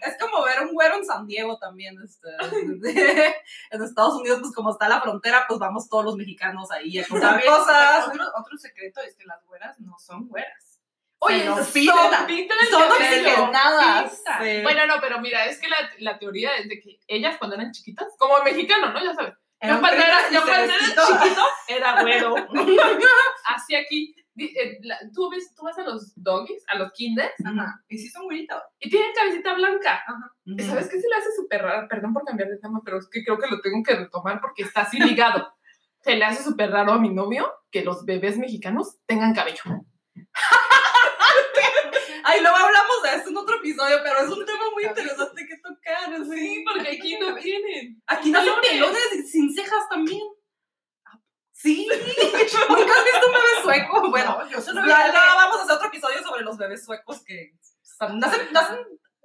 Es 0.00 0.16
como 0.18 0.44
ver 0.44 0.60
un 0.62 0.72
güero 0.74 0.94
en 0.96 1.04
San 1.04 1.26
Diego 1.26 1.58
también. 1.58 1.96
Este, 2.02 2.28
en 3.70 3.82
Estados 3.82 4.14
Unidos, 4.14 4.38
pues 4.40 4.54
como 4.54 4.70
está 4.70 4.88
la 4.88 5.00
frontera, 5.00 5.44
pues 5.46 5.58
vamos 5.60 5.88
todos 5.88 6.04
los 6.04 6.16
mexicanos 6.16 6.70
ahí 6.70 6.98
a 6.98 7.06
comprar 7.06 7.44
cosas. 7.44 8.08
Otro, 8.08 8.24
otro 8.36 8.56
secreto 8.58 9.00
es 9.02 9.16
que 9.16 9.24
las 9.24 9.44
güeras 9.44 9.78
no 9.80 9.98
son 9.98 10.28
güeras. 10.28 10.80
Oye, 11.20 11.44
son- 11.44 11.66
pinta. 11.72 12.24
sí. 14.40 14.60
Bueno, 14.62 14.86
no, 14.86 14.94
pero 15.00 15.20
mira, 15.20 15.46
es 15.46 15.60
que 15.60 15.68
la, 15.68 15.76
la 15.98 16.16
teoría 16.18 16.54
es 16.56 16.68
de 16.68 16.80
que 16.80 17.00
ellas 17.08 17.36
cuando 17.38 17.56
eran 17.56 17.72
chiquitas, 17.72 18.06
como 18.18 18.40
mexicano, 18.44 18.92
¿no? 18.92 19.04
Ya 19.04 19.14
sabes. 19.14 19.34
Yo 19.60 19.80
cuando 19.80 20.00
era, 20.00 20.30
yo 20.30 20.42
cuando 20.42 20.72
era 20.72 20.78
chiquito 21.18 21.42
era 21.66 22.02
güero. 22.02 22.34
Así 23.46 23.74
aquí. 23.74 24.14
Eh, 24.46 24.78
la- 24.82 24.98
¿Tú, 25.14 25.28
ves, 25.30 25.54
tú 25.54 25.64
vas 25.64 25.76
a 25.78 25.82
los 25.82 26.12
doggies, 26.16 26.64
a 26.68 26.76
los 26.78 26.92
kinders, 26.92 27.32
Ajá. 27.44 27.82
Y 27.88 27.98
sí 27.98 28.08
son 28.08 28.24
güeritos. 28.24 28.60
y 28.80 28.88
tienen 28.90 29.10
cabecita 29.14 29.54
blanca. 29.54 30.02
Ujú. 30.46 30.64
¿Sabes 30.66 30.88
qué 30.88 31.00
se 31.00 31.08
le 31.08 31.14
hace 31.16 31.32
súper 31.36 31.62
raro? 31.62 31.88
Perdón 31.88 32.12
por 32.14 32.24
cambiar 32.24 32.48
de 32.48 32.58
tema, 32.58 32.80
pero 32.84 32.98
es 32.98 33.08
que 33.10 33.22
creo 33.24 33.38
que 33.38 33.48
lo 33.48 33.60
tengo 33.60 33.82
que 33.82 33.94
retomar 33.96 34.40
porque 34.40 34.62
está 34.62 34.82
así 34.82 34.98
ligado. 34.98 35.52
Se 36.00 36.14
le 36.14 36.24
hace 36.24 36.42
súper 36.44 36.70
raro 36.70 36.92
a 36.92 36.98
mi 37.00 37.10
novio 37.12 37.52
que 37.72 37.82
los 37.84 38.04
bebés 38.04 38.38
mexicanos 38.38 38.98
tengan 39.06 39.34
cabello. 39.34 39.62
Ay, 42.24 42.40
luego 42.42 42.56
hablamos 42.56 43.02
de 43.02 43.14
esto 43.16 43.30
en 43.30 43.36
otro 43.36 43.56
episodio, 43.56 43.96
pero 44.02 44.18
es 44.20 44.28
un 44.28 44.44
tema 44.44 44.64
muy 44.74 44.84
interesante 44.84 45.46
que 45.46 45.56
tocar. 45.58 46.24
Sí, 46.32 46.64
porque 46.66 46.88
aquí 46.96 47.18
no 47.18 47.34
tienen. 47.36 48.02
Aquí 48.06 48.30
nacen 48.30 48.52
Pelones. 48.60 48.96
pelones 49.00 49.30
sin 49.30 49.52
cejas 49.54 49.88
también. 49.88 50.20
Sí, 51.60 51.88
nunca 52.68 52.92
has 52.92 53.04
visto 53.04 53.26
un 53.26 53.32
bebé 53.32 53.62
sueco. 53.62 54.10
Bueno, 54.10 54.38
No, 54.44 54.48
yo 54.50 54.60
solo 54.60 54.82
vi 54.82 54.88
ya 54.88 55.12
vamos 55.34 55.58
a 55.58 55.62
hacer 55.62 55.74
otro 55.76 55.88
episodio 55.88 56.22
sobre 56.22 56.42
los 56.42 56.56
bebés 56.56 56.84
suecos 56.84 57.22
que 57.24 57.52
son- 57.82 58.18
nacen, 58.20 58.52
nacen 58.52 58.78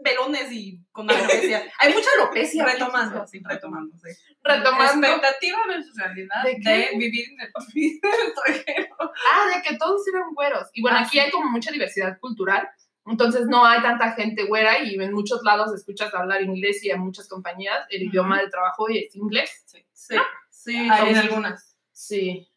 pelones 0.03 0.51
y 0.51 0.81
con 0.91 1.09
alopecia. 1.09 1.63
Hay 1.79 1.93
mucha 1.93 2.09
alopecia. 2.15 2.65
Retomando. 2.65 3.27
Sí, 3.27 3.39
retomando, 3.43 3.95
sí. 3.97 4.09
Retomando. 4.43 5.07
Expectativa 5.07 5.59
versus 5.67 5.95
realidad 5.95 6.43
¿De 6.43 6.89
vivir 6.97 7.29
en 7.29 7.39
el 7.41 7.47
extranjero. 7.47 8.95
Ah, 8.99 9.47
de 9.55 9.61
que 9.61 9.77
todos 9.77 10.01
eran 10.07 10.33
güeros. 10.33 10.67
Y 10.73 10.81
bueno, 10.81 10.97
Ah, 10.97 11.03
aquí 11.05 11.19
hay 11.19 11.29
como 11.31 11.49
mucha 11.51 11.71
diversidad 11.71 12.17
cultural. 12.19 12.67
Entonces 13.05 13.47
no 13.47 13.65
hay 13.65 13.81
tanta 13.81 14.13
gente 14.13 14.45
güera 14.45 14.79
y 14.81 14.95
en 14.95 15.13
muchos 15.13 15.43
lados 15.43 15.73
escuchas 15.75 16.13
hablar 16.13 16.41
inglés 16.41 16.83
y 16.83 16.89
en 16.89 16.99
muchas 17.01 17.27
compañías 17.27 17.85
el 17.89 18.03
idioma 18.03 18.39
de 18.41 18.49
trabajo 18.49 18.87
es 18.89 19.13
inglés. 19.15 19.63
Sí. 19.67 19.85
Sí, 19.91 20.15
sí. 20.49 20.75
Hay 20.77 20.85
en 20.85 20.91
entonces- 20.93 21.17
algunas. 21.25 21.72
Sí. 22.05 22.49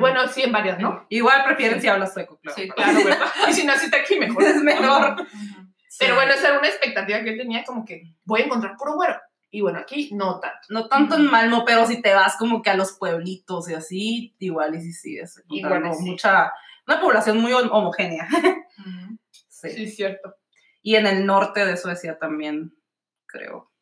Bueno, 0.00 0.26
sí, 0.26 0.42
en 0.42 0.50
varias, 0.50 0.80
¿no? 0.80 1.06
Igual 1.08 1.44
prefieren 1.44 1.80
si 1.80 1.86
hablas 1.86 2.12
sueco, 2.12 2.38
claro. 2.40 2.56
Sí, 2.60 2.68
Claro, 2.68 3.04
¿verdad? 3.04 3.28
Y 3.48 3.52
si 3.52 3.64
naciste 3.64 3.96
aquí, 3.96 4.18
mejor. 4.18 4.42
Es 4.42 4.56
mejor. 4.62 5.24
Pero 6.00 6.14
bueno, 6.16 6.32
esa 6.32 6.48
era 6.48 6.58
una 6.58 6.66
expectativa 6.68 7.22
que 7.22 7.32
tenía, 7.36 7.62
como 7.64 7.84
que 7.84 8.02
voy 8.24 8.40
a 8.40 8.44
encontrar 8.46 8.76
puro 8.76 8.94
güero. 8.94 9.14
Y 9.50 9.60
bueno, 9.60 9.78
aquí 9.78 10.10
no 10.12 10.40
tanto. 10.40 10.58
No 10.70 10.88
tanto 10.88 11.14
en 11.14 11.26
Malmo, 11.30 11.64
pero 11.64 11.86
si 11.86 12.02
te 12.02 12.12
vas 12.12 12.36
como 12.36 12.60
que 12.60 12.70
a 12.70 12.74
los 12.76 12.92
pueblitos 12.98 13.70
y 13.70 13.74
así, 13.74 14.34
igual 14.40 14.74
y 14.74 14.80
sí 14.80 14.92
sigues 14.92 15.42
Igual 15.48 15.94
sí. 15.94 16.10
mucha, 16.10 16.52
una 16.86 17.00
población 17.00 17.38
muy 17.40 17.52
hom- 17.52 17.70
homogénea. 17.70 18.26
Sí. 19.48 19.70
Sí, 19.70 19.88
cierto. 19.88 20.36
Y 20.82 20.94
en 20.94 21.06
el 21.08 21.26
norte 21.26 21.66
de 21.66 21.76
Suecia 21.76 22.16
también, 22.16 22.76
creo. 23.26 23.72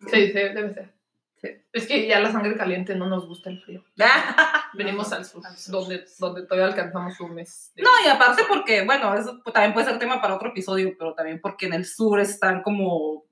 Sí, 0.00 0.26
sí, 0.26 0.32
debe 0.32 0.74
ser. 0.74 0.95
Es 1.72 1.86
que 1.86 2.06
ya 2.06 2.20
la 2.20 2.32
sangre 2.32 2.56
caliente 2.56 2.94
no 2.94 3.06
nos 3.06 3.26
gusta 3.26 3.50
el 3.50 3.60
frío. 3.62 3.84
Venimos 4.74 5.10
No, 5.10 5.16
al 5.16 5.24
sur, 5.24 5.46
al 5.46 5.56
sur. 5.56 5.72
donde, 5.72 6.04
donde 6.18 6.42
todavía 6.46 6.66
alcanzamos 6.66 7.18
un 7.20 7.34
mes. 7.34 7.72
de- 7.74 7.82
No, 7.82 7.88
y 8.04 8.08
aparte 8.08 8.42
porque, 8.48 8.84
bueno, 8.84 9.14
eso 9.14 9.40
también 9.52 9.72
puede 9.74 9.86
ser 9.86 9.98
tema 9.98 10.20
para 10.20 10.34
otro 10.36 10.50
episodio, 10.50 10.94
pero 10.98 11.14
también 11.14 11.40
porque 11.40 11.66
en 11.66 11.72
el 11.74 11.84
sur 11.84 12.20
están 12.20 12.62
como, 12.62 13.24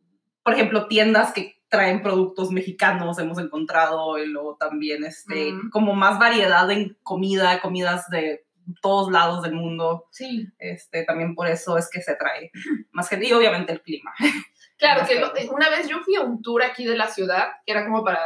por 0.42 0.52
ejemplo, 0.54 0.86
tiendas 0.88 1.32
que 1.32 1.54
traen 1.68 2.02
productos 2.02 2.50
mexicanos, 2.50 3.18
hemos 3.18 3.38
encontrado, 3.38 4.16
y 4.18 4.26
luego 4.26 4.56
también, 4.56 5.04
este, 5.04 5.52
como 5.72 5.94
más 5.94 6.18
variedad 6.20 6.70
en 6.70 6.96
comida, 7.02 7.60
comidas 7.60 8.08
de 8.10 8.46
todos 8.80 9.10
lados 9.10 9.42
del 9.42 9.54
mundo, 9.54 10.06
Sí. 10.10 10.46
este, 10.58 11.04
también 11.04 11.34
por 11.34 11.48
eso 11.48 11.76
es 11.76 11.90
que 11.90 12.00
se 12.00 12.14
trae 12.16 12.50
más 12.92 13.08
gente, 13.08 13.26
y 13.26 13.32
obviamente 13.32 13.72
el 13.72 13.82
clima. 13.82 14.12
Claro, 14.76 15.06
que 15.06 15.20
lo- 15.20 15.32
una 15.54 15.68
vez 15.70 15.88
yo 15.88 16.00
fui 16.00 16.16
a 16.16 16.20
un 16.22 16.42
tour 16.42 16.62
aquí 16.62 16.84
de 16.84 16.96
la 16.96 17.06
ciudad, 17.08 17.48
que 17.64 17.72
era 17.72 17.84
como 17.84 18.04
para, 18.04 18.18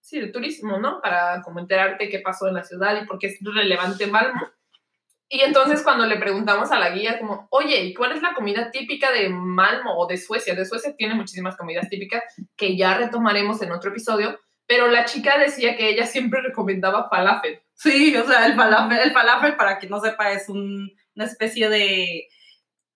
sí, 0.00 0.20
de 0.20 0.28
turismo, 0.28 0.78
¿no? 0.78 1.00
Para 1.00 1.42
como 1.42 1.60
enterarte 1.60 2.08
qué 2.08 2.20
pasó 2.20 2.48
en 2.48 2.54
la 2.54 2.64
ciudad 2.64 3.00
y 3.00 3.06
por 3.06 3.18
qué 3.18 3.28
es 3.28 3.38
relevante 3.42 4.06
Malmo. 4.06 4.48
Y 5.28 5.42
entonces 5.42 5.82
cuando 5.84 6.06
le 6.06 6.16
preguntamos 6.16 6.72
a 6.72 6.78
la 6.78 6.90
guía 6.90 7.18
como, 7.20 7.46
oye, 7.50 7.80
¿y 7.84 7.94
cuál 7.94 8.12
es 8.12 8.22
la 8.22 8.34
comida 8.34 8.70
típica 8.72 9.12
de 9.12 9.28
Malmo 9.28 9.96
o 9.96 10.06
de 10.08 10.16
Suecia? 10.16 10.56
De 10.56 10.64
Suecia 10.66 10.96
tiene 10.96 11.14
muchísimas 11.14 11.56
comidas 11.56 11.88
típicas 11.88 12.22
que 12.56 12.76
ya 12.76 12.96
retomaremos 12.96 13.62
en 13.62 13.70
otro 13.70 13.90
episodio, 13.90 14.40
pero 14.66 14.88
la 14.88 15.04
chica 15.04 15.38
decía 15.38 15.76
que 15.76 15.88
ella 15.88 16.06
siempre 16.06 16.42
recomendaba 16.42 17.08
falafel. 17.08 17.62
Sí, 17.74 18.14
o 18.16 18.26
sea, 18.26 18.44
el 18.46 18.56
falafel, 18.56 18.98
el 18.98 19.12
falafel, 19.12 19.56
para 19.56 19.78
quien 19.78 19.90
no 19.90 20.00
sepa, 20.00 20.32
es 20.32 20.48
un- 20.48 20.90
una 21.14 21.24
especie 21.26 21.68
de 21.68 22.28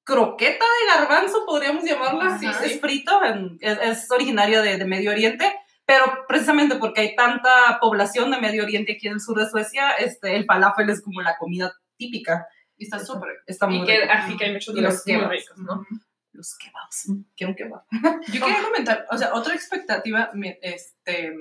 croqueta 0.05 0.65
de 0.65 0.99
garbanzo, 1.01 1.45
podríamos 1.47 1.85
llamarla. 1.85 2.39
Sí, 2.39 2.47
es 2.47 2.81
frito, 2.81 3.25
en- 3.25 3.59
es, 3.61 3.79
es 3.83 4.11
originario 4.11 4.63
de, 4.63 4.77
de 4.77 4.85
Medio 4.85 5.11
Oriente, 5.11 5.53
pero 5.87 6.05
precisamente 6.29 6.77
porque 6.77 7.01
hay 7.03 7.17
tanta 7.17 7.79
población 7.81 8.31
de 8.31 8.41
Medio 8.41 8.63
Oriente 8.65 8.93
aquí 8.93 9.07
en 9.09 9.15
el 9.15 9.21
sur 9.21 9.39
de 9.39 9.49
Suecia, 9.49 9.93
este, 9.93 10.37
el 10.37 10.45
falafel 10.45 10.91
es 10.91 11.03
como 11.03 11.21
la 11.23 11.37
comida 11.37 11.73
típica. 11.97 12.47
Y 12.77 12.85
está 12.85 12.99
súper. 12.99 13.31
Está 13.47 13.67
muy 13.67 13.83
Y 13.83 13.85
que 13.87 14.03
así 14.05 14.37
que 14.37 14.47
hay 14.47 14.53
muchos 14.53 14.75
de 14.75 14.81
los 14.83 14.95
los 14.95 15.05
kebabs. 15.05 15.31
ricos, 15.31 15.59
¿no? 15.59 15.87
Los 16.33 16.57
kebabs. 16.59 17.13
Quiero 17.37 17.51
un 17.53 17.57
kebab. 17.57 17.83
Yo 18.33 18.41
quería 18.45 18.63
comentar, 18.65 19.07
o 19.11 19.17
sea, 19.17 19.33
otra 19.35 19.55
expectativa, 19.55 20.31
este, 20.61 21.35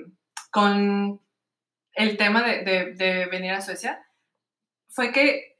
con 0.50 1.20
el 1.94 2.16
tema 2.16 2.42
de, 2.42 2.62
de, 2.64 2.94
de 2.94 3.26
venir 3.26 3.52
a 3.52 3.60
Suecia 3.60 4.06
fue 4.88 5.10
que 5.10 5.53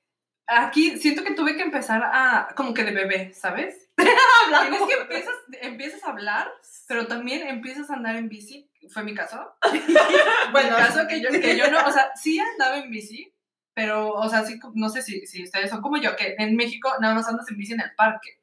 aquí 0.46 0.98
siento 0.98 1.22
que 1.24 1.34
tuve 1.34 1.56
que 1.56 1.62
empezar 1.62 2.02
a, 2.04 2.48
como 2.56 2.74
que 2.74 2.84
de 2.84 2.92
bebé, 2.92 3.32
¿sabes? 3.34 3.90
Tienes 3.96 4.82
que 4.88 4.94
empiezas, 4.94 5.34
empiezas 5.62 6.04
a 6.04 6.10
hablar, 6.10 6.50
pero 6.88 7.06
también 7.06 7.46
empiezas 7.46 7.90
a 7.90 7.94
andar 7.94 8.16
en 8.16 8.28
bici. 8.28 8.70
Fue 8.90 9.02
mi 9.04 9.14
caso. 9.14 9.54
Bueno, 10.52 10.76
el 10.78 10.84
caso 10.86 11.06
que 11.08 11.20
yo, 11.20 11.30
que 11.30 11.56
yo 11.56 11.70
no, 11.70 11.84
o 11.86 11.90
sea, 11.90 12.10
sí 12.14 12.38
andaba 12.38 12.76
en 12.78 12.90
bici, 12.90 13.32
pero, 13.72 14.10
o 14.12 14.28
sea, 14.28 14.44
sí, 14.44 14.58
no 14.74 14.88
sé 14.88 15.02
si, 15.02 15.26
si 15.26 15.42
ustedes 15.44 15.70
son 15.70 15.80
como 15.82 15.96
yo, 15.96 16.14
que 16.16 16.34
en 16.38 16.54
México 16.54 16.92
nada 17.00 17.14
más 17.14 17.26
andas 17.28 17.48
en 17.50 17.56
bici 17.56 17.72
en 17.72 17.80
el 17.80 17.94
parque. 17.96 18.40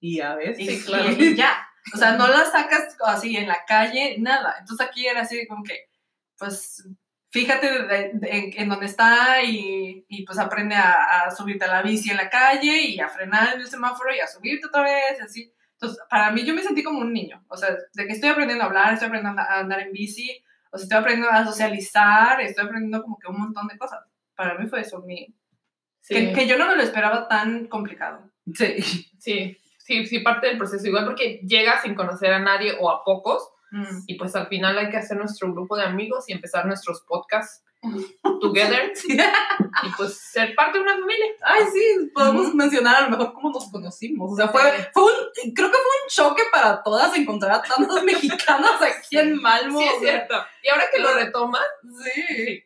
Y 0.00 0.20
a 0.20 0.34
ver, 0.34 0.58
Y, 0.60 0.66
Sí, 0.68 0.84
claro. 0.84 1.10
y- 1.10 1.22
y 1.24 1.34
ya. 1.36 1.66
O 1.94 1.96
sea, 1.96 2.12
no 2.12 2.26
la 2.28 2.44
sacas 2.44 2.96
así 3.04 3.36
en 3.36 3.48
la 3.48 3.64
calle, 3.66 4.16
nada. 4.18 4.56
Entonces 4.58 4.86
aquí 4.86 5.06
era 5.06 5.22
así 5.22 5.46
como 5.46 5.62
que, 5.62 5.86
pues, 6.38 6.86
fíjate 7.40 7.70
de- 7.70 8.10
de- 8.14 8.30
en, 8.30 8.50
en 8.62 8.68
dónde 8.68 8.86
está 8.86 9.42
y, 9.42 10.04
y, 10.08 10.24
pues 10.24 10.38
aprende 10.38 10.74
a, 10.74 11.24
a 11.26 11.30
subirte 11.30 11.64
a 11.66 11.68
la 11.68 11.82
bici 11.82 12.10
en 12.10 12.16
la 12.16 12.30
calle 12.30 12.80
y 12.82 12.98
a 13.00 13.08
frenar 13.08 13.54
en 13.54 13.60
el 13.60 13.66
semáforo 13.66 14.14
y 14.14 14.20
a 14.20 14.26
subirte 14.26 14.66
otra 14.66 14.82
vez, 14.82 15.20
así. 15.22 15.52
Entonces, 15.72 15.98
para 16.08 16.30
mí 16.30 16.42
yo 16.44 16.54
me 16.54 16.62
sentí 16.62 16.82
como 16.82 17.00
un 17.00 17.12
niño. 17.12 17.44
O 17.48 17.56
sea, 17.56 17.68
de 17.92 18.06
que 18.06 18.12
estoy 18.14 18.30
aprendiendo 18.30 18.64
a 18.64 18.68
hablar, 18.68 18.94
estoy 18.94 19.08
aprendiendo 19.08 19.40
a 19.42 19.58
andar 19.58 19.80
en 19.80 19.92
bici, 19.92 20.42
o 20.70 20.78
sea, 20.78 20.84
estoy 20.84 20.98
aprendiendo 20.98 21.30
a 21.30 21.44
socializar, 21.44 22.40
estoy 22.40 22.64
aprendiendo 22.64 23.02
como 23.02 23.18
que 23.18 23.28
un 23.30 23.38
montón 23.40 23.66
de 23.68 23.76
cosas. 23.78 24.00
Para 24.34 24.54
mí 24.58 24.66
fue 24.68 24.80
eso, 24.80 25.00
mi, 25.02 25.34
Sí, 26.00 26.14
que, 26.14 26.32
que 26.32 26.46
yo 26.46 26.56
no 26.56 26.66
me 26.68 26.76
lo 26.76 26.82
esperaba 26.82 27.28
tan 27.28 27.66
complicado. 27.66 28.30
sí. 28.54 28.80
sí, 29.18 29.56
sí, 29.78 30.06
sí, 30.06 30.20
parte 30.20 30.46
del 30.46 30.56
proceso. 30.58 30.86
Igual 30.86 31.04
porque 31.04 31.40
llegas 31.46 31.82
sin 31.82 31.94
conocer 31.94 32.32
a 32.32 32.38
nadie 32.38 32.74
o 32.80 32.90
a 32.90 33.02
pocos 33.04 33.48
Mm. 33.76 34.04
y 34.06 34.14
pues 34.14 34.34
al 34.36 34.46
final 34.48 34.78
hay 34.78 34.88
que 34.90 34.96
hacer 34.96 35.18
nuestro 35.18 35.52
grupo 35.52 35.76
de 35.76 35.84
amigos 35.84 36.24
y 36.28 36.32
empezar 36.32 36.64
nuestros 36.66 37.02
podcasts 37.02 37.62
together 38.40 38.92
y 39.06 39.88
pues 39.96 40.16
ser 40.18 40.54
parte 40.54 40.78
de 40.78 40.84
una 40.84 40.94
familia. 40.94 41.26
Ay, 41.42 41.64
sí, 41.72 42.10
podemos 42.14 42.46
Ujú. 42.48 42.56
mencionar 42.56 42.96
a 42.96 43.00
lo 43.02 43.10
mejor 43.10 43.32
cómo 43.34 43.50
nos 43.50 43.70
conocimos. 43.70 44.32
O 44.32 44.36
sea, 44.36 44.48
fue, 44.48 44.62
fue 44.94 45.02
un, 45.04 45.52
creo 45.54 45.70
que 45.70 45.76
fue 45.76 45.92
un 46.04 46.08
choque 46.08 46.42
para 46.50 46.82
todas 46.82 47.14
encontrar 47.16 47.52
a 47.52 47.62
tantos 47.62 48.02
mexicanos 48.50 48.80
aquí 48.80 49.18
en 49.18 49.36
Malmo. 49.40 49.78
Sí, 49.78 49.84
es 49.94 50.00
cierto. 50.00 50.34
Y 50.62 50.68
ahora 50.68 50.84
que 50.92 51.00
lo 51.00 51.12
retomas, 51.14 51.62
Sí, 52.02 52.62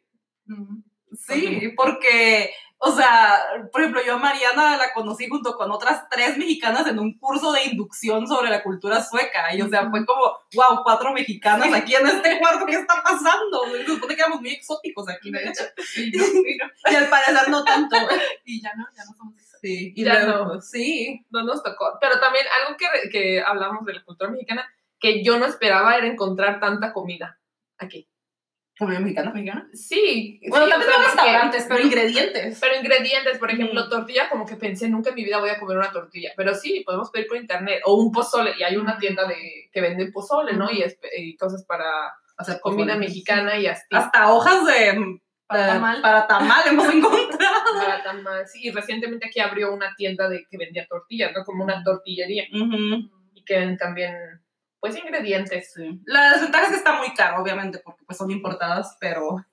Mm. 0.46 0.82
sí, 1.12 1.72
porque, 1.76 2.52
o 2.82 2.90
sea, 2.92 3.38
por 3.70 3.82
ejemplo, 3.82 4.00
yo 4.04 4.14
a 4.14 4.18
Mariana 4.18 4.78
la 4.78 4.92
conocí 4.94 5.28
junto 5.28 5.54
con 5.54 5.70
otras 5.70 6.08
tres 6.08 6.38
mexicanas 6.38 6.86
en 6.86 6.98
un 6.98 7.18
curso 7.18 7.52
de 7.52 7.64
inducción 7.64 8.26
sobre 8.26 8.48
la 8.48 8.62
cultura 8.62 9.02
sueca. 9.04 9.54
Y, 9.54 9.60
o 9.60 9.68
sea, 9.68 9.90
fue 9.90 10.06
como, 10.06 10.22
wow, 10.54 10.82
cuatro 10.82 11.12
mexicanas 11.12 11.70
aquí 11.74 11.94
en 11.94 12.06
este 12.06 12.38
cuarto, 12.38 12.64
¿qué 12.64 12.76
está 12.76 13.02
pasando? 13.02 13.64
Se 13.70 13.84
supone 13.84 14.14
que 14.16 14.22
éramos 14.22 14.40
muy 14.40 14.50
exóticos 14.52 15.06
aquí, 15.10 15.30
de 15.30 15.44
hecho. 15.46 15.64
Y, 15.94 16.10
no, 16.16 16.24
y, 16.24 16.56
no, 16.56 16.66
Y 16.90 16.94
al 16.94 17.08
parecer 17.10 17.50
no 17.50 17.62
tanto. 17.64 17.96
y 18.46 18.62
ya 18.62 18.72
no, 18.74 18.86
ya 18.96 19.04
no 19.04 19.14
somos 19.14 19.36
eso. 19.36 19.58
Sí, 19.60 19.92
y 19.94 20.02
Ya 20.02 20.24
luego, 20.24 20.54
no. 20.54 20.60
sí. 20.62 21.26
no 21.28 21.42
nos 21.42 21.62
tocó. 21.62 21.98
Pero 22.00 22.18
también 22.18 22.46
algo 22.64 22.78
que, 22.78 23.10
que 23.10 23.42
hablamos 23.42 23.84
de 23.84 23.92
la 23.92 24.02
cultura 24.04 24.30
mexicana 24.30 24.66
que 24.98 25.22
yo 25.22 25.38
no 25.38 25.44
esperaba 25.44 25.96
era 25.96 26.06
encontrar 26.06 26.60
tanta 26.60 26.94
comida 26.94 27.38
aquí. 27.76 28.08
¿Comida 28.80 28.98
mexicana? 28.98 29.30
¿Mexicana? 29.32 29.68
Sí. 29.72 30.40
Bueno, 30.48 30.64
sí, 30.64 30.70
también 30.72 30.90
o 30.90 30.94
sea, 30.94 31.04
restaurantes, 31.04 31.66
pero 31.68 31.80
ingredientes. 31.82 32.58
Pero 32.60 32.76
ingredientes, 32.76 33.38
por 33.38 33.50
ejemplo, 33.50 33.84
Mm. 33.86 33.90
tortilla, 33.90 34.28
como 34.28 34.44
que 34.46 34.56
pensé, 34.56 34.88
nunca 34.88 35.10
en 35.10 35.14
mi 35.16 35.24
vida 35.24 35.38
voy 35.38 35.50
a 35.50 35.60
comer 35.60 35.76
una 35.76 35.92
tortilla. 35.92 36.32
Pero 36.36 36.54
sí, 36.54 36.82
podemos 36.84 37.10
pedir 37.10 37.28
por 37.28 37.36
internet. 37.36 37.82
O 37.84 37.94
un 37.94 38.10
pozole. 38.10 38.52
Y 38.58 38.62
hay 38.64 38.76
una 38.76 38.98
tienda 38.98 39.28
de, 39.28 39.36
que 39.72 39.80
vende 39.80 40.10
pozole, 40.10 40.54
¿no? 40.54 40.70
Y, 40.70 40.78
espe- 40.82 41.10
y 41.16 41.36
cosas 41.36 41.64
para 41.64 41.84
hacer 42.38 42.58
comida 42.60 42.96
mexicana 42.96 43.56
y 43.58 43.66
así. 43.66 43.84
Hasta 43.92 44.32
hojas 44.32 44.64
de 44.64 45.20
Para 45.46 45.62
de- 45.66 45.68
tamal. 45.74 46.00
para 46.02 46.26
tamal 46.26 46.62
hemos 46.68 46.86
encontrado. 46.94 47.64
Para 47.74 48.02
tamal. 48.02 48.46
Sí, 48.48 48.60
y 48.68 48.70
recientemente 48.70 49.26
aquí 49.26 49.40
abrió 49.40 49.74
una 49.74 49.94
tienda 49.94 50.26
de 50.28 50.46
que 50.50 50.56
vendía 50.56 50.86
tortillas, 50.88 51.32
¿no? 51.36 51.44
Como 51.44 51.64
una 51.64 51.84
tortillería. 51.84 52.44
Y 52.50 53.44
que 53.44 53.58
venden 53.58 53.76
también, 53.76 54.14
pues, 54.80 54.96
ingredientes. 54.96 55.72
Sí. 55.74 56.00
La 56.06 56.32
desventaja 56.32 56.64
es 56.64 56.70
que 56.70 56.76
está 56.76 56.94
muy 56.94 57.12
caro, 57.14 57.42
obviamente, 57.42 57.78
porque 57.78 58.04
pues 58.04 58.18
son 58.18 58.30
importadas, 58.30 58.96
pero. 59.00 59.44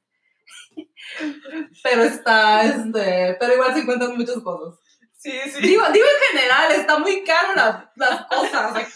pero 1.83 2.03
está, 2.03 2.63
este. 2.63 3.35
Pero 3.39 3.53
igual 3.53 3.73
se 3.73 3.79
encuentran 3.81 4.15
muchas 4.17 4.41
cosas. 4.41 4.79
Sí, 5.17 5.31
sí. 5.49 5.61
Digo, 5.61 5.83
digo 5.91 6.05
en 6.05 6.37
general, 6.37 6.71
está 6.71 6.99
muy 6.99 7.23
caro 7.23 7.55
la- 7.55 7.91
las 7.95 8.25
cosas. 8.27 8.77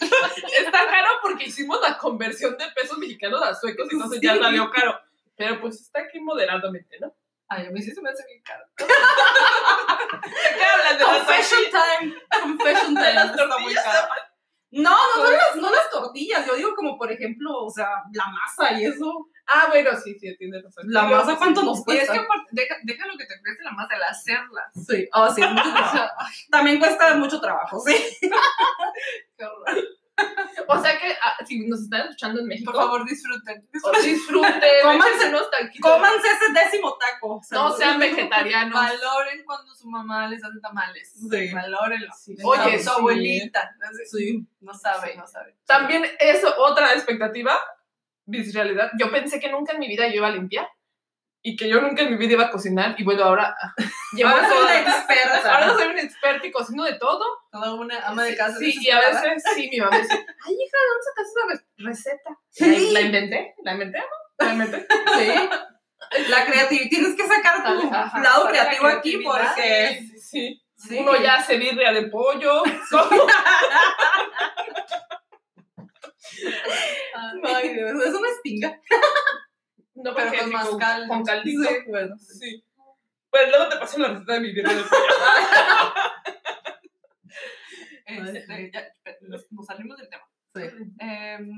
Está 0.58 0.86
caro 0.86 1.08
porque 1.20 1.44
hicimos 1.46 1.80
la 1.80 1.98
conversión 1.98 2.56
de 2.56 2.64
pesos 2.74 2.96
mexicanos 2.98 3.42
a 3.42 3.54
suecos 3.54 3.88
y 3.90 3.94
entonces 3.96 4.20
ya 4.22 4.36
salió 4.38 4.70
caro. 4.70 4.98
Pero 5.36 5.60
pues 5.60 5.80
está 5.80 6.00
aquí 6.00 6.20
moderadamente, 6.20 6.98
¿no? 7.00 7.12
Ay, 7.48 7.66
a 7.66 7.70
mí 7.70 7.82
sí 7.82 7.90
se 7.90 8.00
me 8.00 8.10
hace 8.10 8.24
bien 8.26 8.40
caro. 8.42 8.64
¿Qué 8.76 10.64
hablan 10.64 10.98
de 10.98 11.04
las 11.04 11.16
Confession 11.18 11.60
time. 11.70 12.14
Confession 12.40 12.94
time. 12.94 13.24
está 13.24 13.58
muy 13.58 13.74
caro. 13.74 14.08
No, 14.72 14.90
no, 14.90 15.24
no 15.24 15.30
las, 15.30 15.56
no 15.56 15.70
las 15.70 15.90
tortillas. 15.90 16.46
Yo 16.46 16.56
digo 16.56 16.74
como, 16.74 16.96
por 16.96 17.12
ejemplo, 17.12 17.64
o 17.64 17.70
sea, 17.70 17.88
la 18.12 18.26
masa 18.26 18.78
y 18.78 18.86
eso. 18.86 19.28
Ah, 19.46 19.66
bueno, 19.68 19.90
sí, 20.02 20.16
sí, 20.18 20.34
tienes 20.38 20.62
razón. 20.64 20.84
La 20.88 21.02
masa, 21.02 21.36
¿cuánto 21.36 21.62
nos 21.62 21.78
Y 21.78 21.80
es 21.80 21.84
cuesta? 21.84 22.12
que 22.14 22.18
aparte, 22.20 22.48
deja, 22.52 22.76
deja 22.82 23.06
lo 23.06 23.18
que 23.18 23.26
te 23.26 23.38
cueste 23.40 23.64
la 23.64 23.72
masa, 23.72 23.96
el 23.96 24.02
hacerla. 24.02 24.70
Sí, 24.74 25.08
oh, 25.12 25.30
sí, 25.30 25.42
mucho 25.42 25.72
trabajo. 25.72 26.14
También 26.50 26.78
cuesta 26.78 27.14
mucho 27.16 27.40
trabajo, 27.40 27.80
sí. 27.80 27.94
qué 29.36 29.44
horror. 29.44 29.84
O 30.68 30.80
sea 30.80 30.98
que 30.98 31.12
ah, 31.22 31.36
si 31.44 31.66
nos 31.66 31.82
están 31.82 32.02
escuchando 32.02 32.40
en 32.40 32.46
México, 32.46 32.72
Por 32.72 32.80
favor, 32.80 33.04
disfruten. 33.06 33.68
disfruten, 34.04 34.52
Cómanse- 34.84 35.28
unos 35.28 35.50
taquitos. 35.50 35.90
Cómanse 35.90 36.28
ese 36.28 36.52
décimo 36.52 36.96
taco. 36.96 37.40
No 37.50 37.76
sean 37.76 37.98
vegetarianos. 38.00 38.72
Valoren 38.72 39.44
cuando 39.44 39.74
su 39.74 39.88
mamá 39.88 40.28
les 40.28 40.42
hace 40.42 40.60
tamales. 40.60 41.12
Sí. 41.12 41.52
Valórenlo. 41.52 42.12
Sí. 42.18 42.36
Oye, 42.42 42.82
su 42.82 42.90
abuelita. 42.90 43.74
Sí. 44.10 44.46
No 44.60 44.72
sabe, 44.72 45.16
no 45.16 45.26
sabe. 45.26 45.56
También 45.66 46.06
eso, 46.20 46.54
otra 46.58 46.94
expectativa, 46.94 47.58
realidad. 48.26 48.90
Yo 48.98 49.10
pensé 49.10 49.40
que 49.40 49.50
nunca 49.50 49.72
en 49.72 49.80
mi 49.80 49.88
vida 49.88 50.06
yo 50.08 50.14
iba 50.16 50.28
a 50.28 50.32
limpiar 50.32 50.68
y 51.44 51.56
que 51.56 51.68
yo 51.68 51.80
nunca 51.80 52.02
en 52.02 52.10
mi 52.10 52.16
vida 52.16 52.34
iba 52.34 52.44
a 52.44 52.50
cocinar 52.50 52.94
y 52.98 53.04
bueno, 53.04 53.24
ahora 53.24 53.54
ah, 53.60 53.74
Ahora 54.24 54.48
soy 54.48 54.58
una 54.62 54.80
experta. 54.80 55.54
Ahora 55.54 55.74
soy 55.74 55.88
una 55.88 56.02
experta 56.02 56.46
y 56.46 56.52
cocino 56.52 56.84
de 56.84 56.94
todo. 56.94 57.24
Toda 57.50 57.74
una 57.74 57.98
ama 58.06 58.24
de 58.24 58.36
casa. 58.36 58.58
Sí, 58.58 58.74
y 58.80 58.90
a 58.90 59.00
veces 59.00 59.42
sí, 59.54 59.68
mi 59.72 59.80
mamá 59.80 59.98
dice, 59.98 60.12
ay, 60.12 60.54
hija, 60.54 60.78
¿de 60.78 60.88
dónde 60.88 61.04
sacaste 61.04 61.32
esa 61.32 61.46
re- 61.48 61.66
receta? 61.84 62.30
Sí. 62.50 62.90
La, 62.92 63.00
la 63.00 63.06
inventé, 63.06 63.54
la 63.64 63.72
inventé, 63.72 63.98
¿no? 63.98 64.46
La 64.46 64.52
inventé. 64.52 64.86
Sí. 65.18 65.48
La 66.28 66.44
creatividad. 66.44 66.90
Tienes 66.90 67.16
que 67.16 67.26
sacar 67.26 67.64
tu 67.64 67.92
ajá, 67.94 68.20
lado 68.20 68.44
la 68.44 68.50
creativo 68.50 68.86
aquí 68.86 69.18
porque. 69.18 69.98
Sí, 70.00 70.18
sí. 70.18 70.58
Sí. 70.76 70.98
Uno 70.98 71.14
ya 71.16 71.36
hace 71.36 71.56
birria 71.58 71.92
de 71.92 72.08
pollo. 72.08 72.62
Ay, 77.44 77.74
Dios, 77.74 78.02
eso 78.04 78.20
me 78.20 78.28
estinga. 78.28 78.80
No, 79.94 80.14
Pero 80.14 80.32
con 80.38 80.52
más 80.52 80.68
caldo. 80.76 81.08
con 81.08 81.24
caldito. 81.24 81.62
Sí, 81.68 81.74
bueno. 81.88 82.16
Sí. 82.18 82.64
Pues 83.30 83.48
luego 83.48 83.68
te 83.68 83.76
paso 83.78 83.98
la 83.98 84.08
receta 84.08 84.32
de 84.34 84.40
mi 84.40 84.52
birria 84.52 84.74
de 84.74 84.82
pollo. 84.82 85.02
Este, 88.04 88.70
ya, 88.72 88.88
nos, 89.22 89.46
salimos 89.66 89.96
del 89.96 90.08
tema. 90.10 90.28
Sí. 90.54 90.62
Em, 90.98 91.50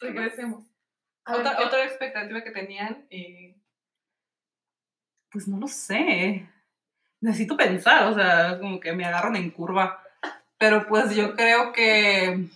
Regresemos. 0.00 0.64
A 1.24 1.32
ver, 1.32 1.40
otra, 1.40 1.56
¿qué- 1.58 1.64
otra 1.64 1.84
expectativa 1.84 2.42
que 2.42 2.52
tenían 2.52 3.06
y 3.10 3.54
Pues 5.30 5.46
no 5.48 5.58
lo 5.58 5.68
sé. 5.68 6.48
Necesito 7.20 7.56
pensar, 7.56 8.06
o 8.06 8.14
sea, 8.14 8.58
como 8.58 8.80
que 8.80 8.92
me 8.92 9.04
agarran 9.04 9.36
en 9.36 9.50
curva. 9.50 10.02
Pero 10.56 10.86
pues 10.86 11.14
yo 11.14 11.34
creo 11.34 11.72
que. 11.72 12.46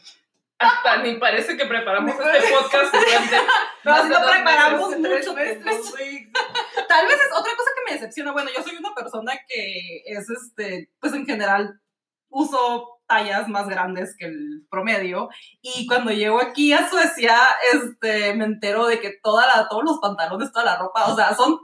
Hasta 0.58 1.02
ni 1.02 1.16
parece 1.16 1.56
que 1.56 1.66
preparamos 1.66 2.14
este 2.18 2.48
podcast 2.50 2.94
durante 2.94 3.36
No, 3.84 3.90
más 3.90 4.00
así 4.00 4.08
dos 4.10 4.30
preparamos 4.30 4.88
meses, 4.90 5.02
tres 5.02 5.26
mucho. 5.26 5.34
meses. 5.34 5.92
Tal 6.88 7.06
vez 7.06 7.16
es 7.16 7.38
otra 7.38 7.52
cosa 7.56 7.70
que 7.74 7.84
me 7.90 7.98
decepciona. 7.98 8.32
Bueno, 8.32 8.50
yo 8.56 8.62
soy 8.62 8.76
una 8.76 8.94
persona 8.94 9.32
que 9.48 10.02
es, 10.06 10.28
este, 10.30 10.90
pues 11.00 11.12
en 11.14 11.26
general 11.26 11.80
uso 12.28 13.00
tallas 13.06 13.46
más 13.48 13.68
grandes 13.68 14.16
que 14.16 14.26
el 14.26 14.66
promedio. 14.70 15.28
Y 15.60 15.86
cuando 15.86 16.10
llego 16.10 16.40
aquí 16.40 16.72
a 16.72 16.88
Suecia, 16.88 17.36
este, 17.74 18.34
me 18.34 18.44
entero 18.44 18.86
de 18.86 19.00
que 19.00 19.18
toda 19.22 19.46
la, 19.46 19.68
todos 19.68 19.84
los 19.84 19.98
pantalones, 19.98 20.52
toda 20.52 20.64
la 20.64 20.78
ropa, 20.78 21.12
o 21.12 21.16
sea, 21.16 21.34
son 21.34 21.58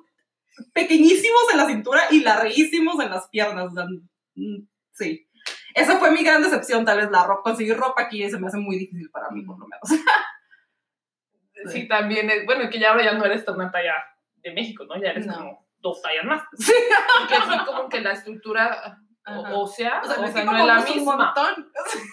pequeñísimos 0.73 1.43
en 1.53 1.59
la 1.59 1.67
cintura 1.67 2.03
y 2.11 2.21
larguísimos 2.21 3.03
en 3.03 3.11
las 3.11 3.29
piernas. 3.29 3.73
O 3.73 3.75
sea, 3.75 3.85
mm, 4.35 4.69
sí. 4.93 5.27
Esa 5.75 5.99
fue 5.99 6.11
mi 6.11 6.25
gran 6.25 6.43
decepción, 6.43 6.85
tal 6.85 6.99
vez 6.99 7.11
la 7.11 7.25
ropa, 7.25 7.43
conseguir 7.51 7.77
ropa 7.77 8.03
aquí 8.03 8.29
se 8.29 8.39
me 8.39 8.49
hace 8.49 8.57
muy 8.57 8.77
difícil 8.77 9.11
para 9.11 9.31
mí, 9.31 9.43
por 9.43 9.59
lo 9.59 9.67
menos. 9.67 9.89
Sí, 11.67 11.89
también 11.89 12.31
es, 12.31 12.45
bueno, 12.47 12.69
que 12.71 12.79
ya 12.79 12.91
ahora 12.91 13.05
ya 13.05 13.13
no 13.13 13.25
eres 13.25 13.47
una 13.49 13.71
talla 13.71 13.95
de 14.37 14.53
México, 14.53 14.85
¿no? 14.85 14.97
Ya 15.01 15.11
eres 15.11 15.27
No. 15.27 15.35
como 15.37 15.69
dos 15.81 16.03
tallas 16.03 16.25
más. 16.25 16.43
Porque 16.51 17.41
fue 17.43 17.67
como 17.67 17.89
que 17.89 18.01
la 18.01 18.13
estructura 18.13 18.99
o, 19.27 19.63
ósea, 19.63 20.01
O 20.03 20.07
sea, 20.07 20.17
o 20.19 20.21
no 20.23 20.27
es 20.59 20.65
la 20.67 20.81
misma. 20.81 21.17
montón. 21.17 21.71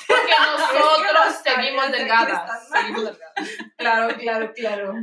Porque 0.08 0.34
nosotros 0.52 1.36
seguimos 1.44 1.92
delgadas. 1.92 2.70
Seguimos 2.70 3.04
delgadas. 3.06 3.36
Claro, 3.78 4.16
claro, 4.18 4.54
claro. 4.54 4.94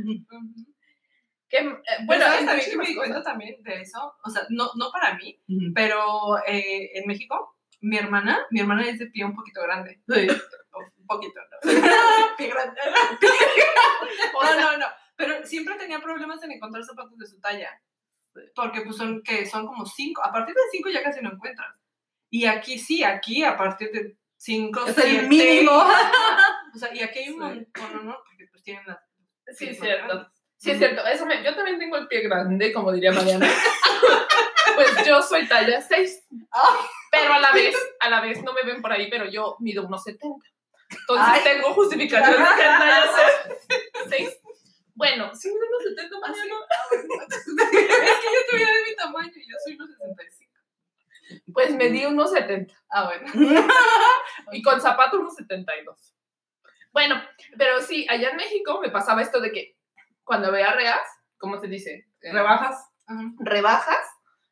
Que, 1.49 1.57
eh, 1.57 1.63
Bueno, 1.63 1.79
bueno, 2.05 2.23
¿sabes 2.25 2.39
hay 2.39 2.45
también 2.45 2.69
que 2.71 2.77
me 2.77 2.85
di 2.85 2.95
cuenta 2.95 3.23
también 3.23 3.63
de 3.63 3.81
eso? 3.81 4.15
O 4.23 4.29
sea, 4.29 4.43
no, 4.49 4.69
no 4.75 4.91
para 4.91 5.15
mí, 5.15 5.39
pero 5.75 6.37
eh, 6.47 6.91
en 6.97 7.05
México, 7.07 7.57
mi 7.81 7.97
hermana, 7.97 8.45
mi 8.49 8.59
hermana 8.61 8.87
es 8.87 8.99
de 8.99 9.07
pie 9.07 9.25
un 9.25 9.35
poquito 9.35 9.61
grande. 9.61 9.99
Sí. 10.07 10.27
Poquito, 11.07 11.39
¿no? 11.39 11.71
Qué 12.37 12.47
grande. 12.47 12.79
no, 14.33 14.59
no, 14.61 14.77
no. 14.77 14.85
Pero 15.15 15.45
siempre 15.45 15.75
tenía 15.75 15.99
problemas 15.99 16.41
en 16.43 16.51
encontrar 16.53 16.83
zapatos 16.83 17.17
de 17.17 17.27
su 17.27 17.39
talla. 17.39 17.69
Porque 18.55 18.81
pues 18.81 18.97
son, 18.97 19.21
que 19.21 19.45
son 19.45 19.67
como 19.67 19.85
cinco. 19.85 20.23
A 20.23 20.31
partir 20.31 20.55
de 20.55 20.61
cinco 20.71 20.89
ya 20.89 21.03
casi 21.03 21.21
no 21.21 21.31
encuentras. 21.31 21.75
Y 22.29 22.45
aquí 22.45 22.79
sí, 22.79 23.03
aquí 23.03 23.43
a 23.43 23.55
partir 23.55 23.91
de 23.91 24.17
cinco, 24.37 24.85
Es 24.87 24.95
siete, 24.95 25.19
el 25.19 25.27
mínimo. 25.27 25.71
O 25.71 26.77
sea, 26.77 26.93
y 26.93 27.01
aquí 27.01 27.19
hay 27.19 27.29
un 27.29 27.33
Sí. 27.33 27.39
montón, 27.39 28.05
¿no? 28.07 28.17
Porque 28.25 28.47
pues 28.51 28.63
tienen 28.63 28.83
las... 28.87 28.97
Sí, 29.55 29.69
es 29.69 29.79
cierto. 29.79 30.07
grandes. 30.07 30.27
Sí, 30.57 30.71
es 30.71 30.77
cierto. 30.79 31.05
Eso 31.05 31.25
me, 31.25 31.43
yo 31.43 31.55
también 31.55 31.77
tengo 31.77 31.97
el 31.97 32.07
pie 32.07 32.21
grande, 32.21 32.73
como 32.73 32.91
diría 32.91 33.11
Mariana. 33.11 33.47
pues 34.75 35.05
yo 35.05 35.21
soy 35.21 35.47
talla 35.47 35.81
6. 35.81 36.25
Pero 37.11 37.33
a 37.33 37.39
la 37.39 37.51
vez, 37.51 37.75
a 37.99 38.09
la 38.09 38.21
vez, 38.21 38.41
no 38.43 38.53
me 38.53 38.63
ven 38.63 38.81
por 38.81 38.91
ahí, 38.91 39.09
pero 39.09 39.25
yo 39.25 39.57
mido 39.59 39.85
unos 39.85 40.03
70. 40.03 40.43
Entonces 41.03 41.27
Ay. 41.33 41.41
tengo 41.43 41.73
justificación 41.73 42.31
de 42.31 42.47
ser 42.47 42.55
talla 42.55 43.11
6. 44.09 44.41
Bueno, 44.95 45.33
sí 45.35 45.49
unos 45.49 45.83
70, 45.95 46.19
Mariana. 46.19 46.55
es 46.91 48.19
que 48.19 48.27
yo 48.33 48.51
tuviera 48.51 48.71
de 48.71 48.83
mi 48.89 48.95
tamaño 48.95 49.31
y 49.35 49.49
yo 49.49 49.55
soy 49.63 49.75
unos 49.75 49.89
65. 49.89 50.53
Pues 51.53 51.75
medí 51.75 52.05
unos 52.05 52.31
70. 52.31 52.73
Ah, 52.89 53.05
bueno. 53.05 53.31
Y 54.51 54.61
con 54.61 54.79
zapatos 54.79 55.19
unos 55.19 55.35
72. 55.35 56.13
Bueno, 56.91 57.15
pero 57.57 57.81
sí, 57.81 58.05
allá 58.09 58.29
en 58.29 58.37
México 58.37 58.79
me 58.81 58.91
pasaba 58.91 59.21
esto 59.21 59.41
de 59.41 59.51
que 59.51 59.77
cuando 60.23 60.51
veía 60.51 60.71
reas, 60.73 61.01
¿cómo 61.37 61.59
se 61.59 61.67
dice? 61.67 62.07
Eh, 62.21 62.31
Rebajas. 62.31 62.87
Rebajas, 63.39 64.05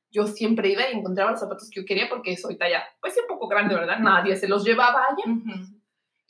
yo 0.09 0.25
siempre 0.27 0.69
iba 0.69 0.89
y 0.89 0.97
encontraba 0.97 1.31
los 1.31 1.39
zapatos 1.39 1.69
que 1.69 1.81
yo 1.81 1.85
quería 1.85 2.09
porque 2.09 2.35
soy 2.35 2.57
talla, 2.57 2.83
pues 2.99 3.13
sí, 3.13 3.19
un 3.21 3.27
poco 3.27 3.47
grande, 3.47 3.75
¿verdad? 3.75 3.99
Nadie 3.99 4.35
se 4.35 4.47
los 4.47 4.63
llevaba 4.63 5.05
allá. 5.05 5.31
Ujú. 5.31 5.81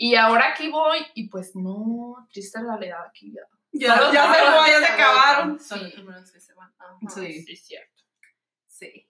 Y 0.03 0.15
ahora 0.15 0.47
aquí 0.47 0.67
voy 0.67 0.97
y 1.13 1.29
pues 1.29 1.55
no, 1.55 2.27
triste 2.33 2.59
realidad 2.59 3.05
aquí 3.05 3.31
ya. 3.31 3.43
Ya, 3.71 3.99
Todos 3.99 4.11
ya 4.11 4.33
se 4.33 4.39
fue, 4.39 4.71
ya 4.71 4.79
se 4.79 4.85
acabaron. 4.93 5.59
Son 5.59 5.83
los 5.83 5.91
primeros 5.93 6.31
que 6.31 6.39
se 6.39 6.55
van. 6.55 6.73
Ajá. 6.79 6.97
Sí. 7.07 7.43
Sí, 7.43 7.55
cierto. 7.55 8.03
Sí. 8.65 9.07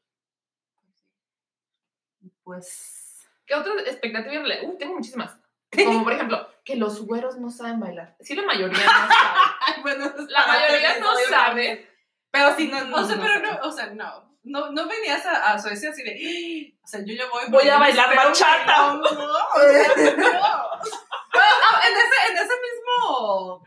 Pues. 2.43 3.25
¿Qué 3.45 3.55
otras 3.55 3.87
expectativas? 3.87 4.45
Uh, 4.63 4.77
tengo 4.77 4.95
muchísimas. 4.95 5.39
Como 5.71 6.03
por 6.03 6.11
ejemplo, 6.11 6.45
que 6.65 6.75
los 6.75 7.05
güeros 7.05 7.37
no 7.37 7.49
saben 7.51 7.79
bailar. 7.79 8.17
Sí, 8.19 8.35
la 8.35 8.43
mayoría 8.43 8.83
no 8.83 8.83
sabe. 8.83 9.81
bueno, 9.83 10.13
La 10.27 10.45
mayoría 10.45 10.99
no 10.99 11.07
sabe. 11.29 11.89
Pero 12.31 12.53
sí, 12.57 12.67
no, 12.67 12.83
no. 12.83 12.97
O 12.97 13.05
sea, 13.05 13.15
no 13.15 13.23
pero 13.23 13.39
no, 13.39 13.59
o 13.61 13.71
sea, 13.71 13.85
no. 13.91 14.30
No, 14.43 14.71
no 14.71 14.87
venías 14.87 15.25
a, 15.25 15.53
a 15.53 15.59
Suecia 15.59 15.91
así 15.91 16.01
de. 16.03 16.75
O 16.83 16.87
sea, 16.87 17.01
yo 17.05 17.13
ya 17.13 17.29
voy. 17.29 17.43
Voy 17.49 17.69
a 17.69 17.77
bailar 17.77 18.15
bachata. 18.15 18.93
¿no? 18.95 19.01
No. 19.01 19.33
Ah, 21.33 21.79
en, 21.87 21.93
ese, 21.97 22.31
en 22.31 22.37
ese 22.37 22.53
mismo 22.61 23.63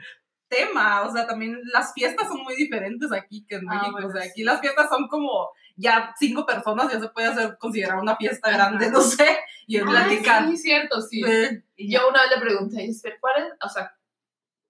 tema, 0.49 1.03
o 1.03 1.11
sea, 1.13 1.27
también 1.27 1.59
las 1.73 1.93
fiestas 1.95 2.29
son 2.29 2.43
muy 2.43 2.55
diferentes 2.55 3.11
aquí 3.13 3.45
que 3.47 3.55
en 3.57 3.63
Ah, 3.69 3.75
México. 3.75 3.93
bueno, 3.93 4.09
o 4.09 4.13
sea, 4.13 4.23
aquí 4.23 4.43
las 4.45 4.61
fiestas 4.61 4.89
son 4.91 5.09
como 5.09 5.51
ya 5.77 6.15
cinco 6.19 6.45
personas, 6.45 6.93
ya 6.93 7.01
se 7.01 7.09
puede 7.09 7.29
hacer 7.29 7.57
considerar 7.59 7.99
una 7.99 8.17
fiesta 8.17 8.51
grande, 8.51 8.91
no 8.91 9.01
sé, 9.01 9.39
y 9.67 9.77
es 9.79 9.83
Ay, 9.85 9.89
platicar. 9.89 10.47
sí, 10.49 10.57
cierto, 10.59 11.01
sí. 11.01 11.23
Sí. 11.23 11.63
Y. 11.77 11.93
Yo 11.93 12.09
una 12.09 12.23
vez 12.23 12.31
le 12.37 12.41
pregunté, 12.43 12.89
¿cuál 13.21 13.43
es, 13.45 13.53
o 13.65 13.69
sea, 13.69 13.97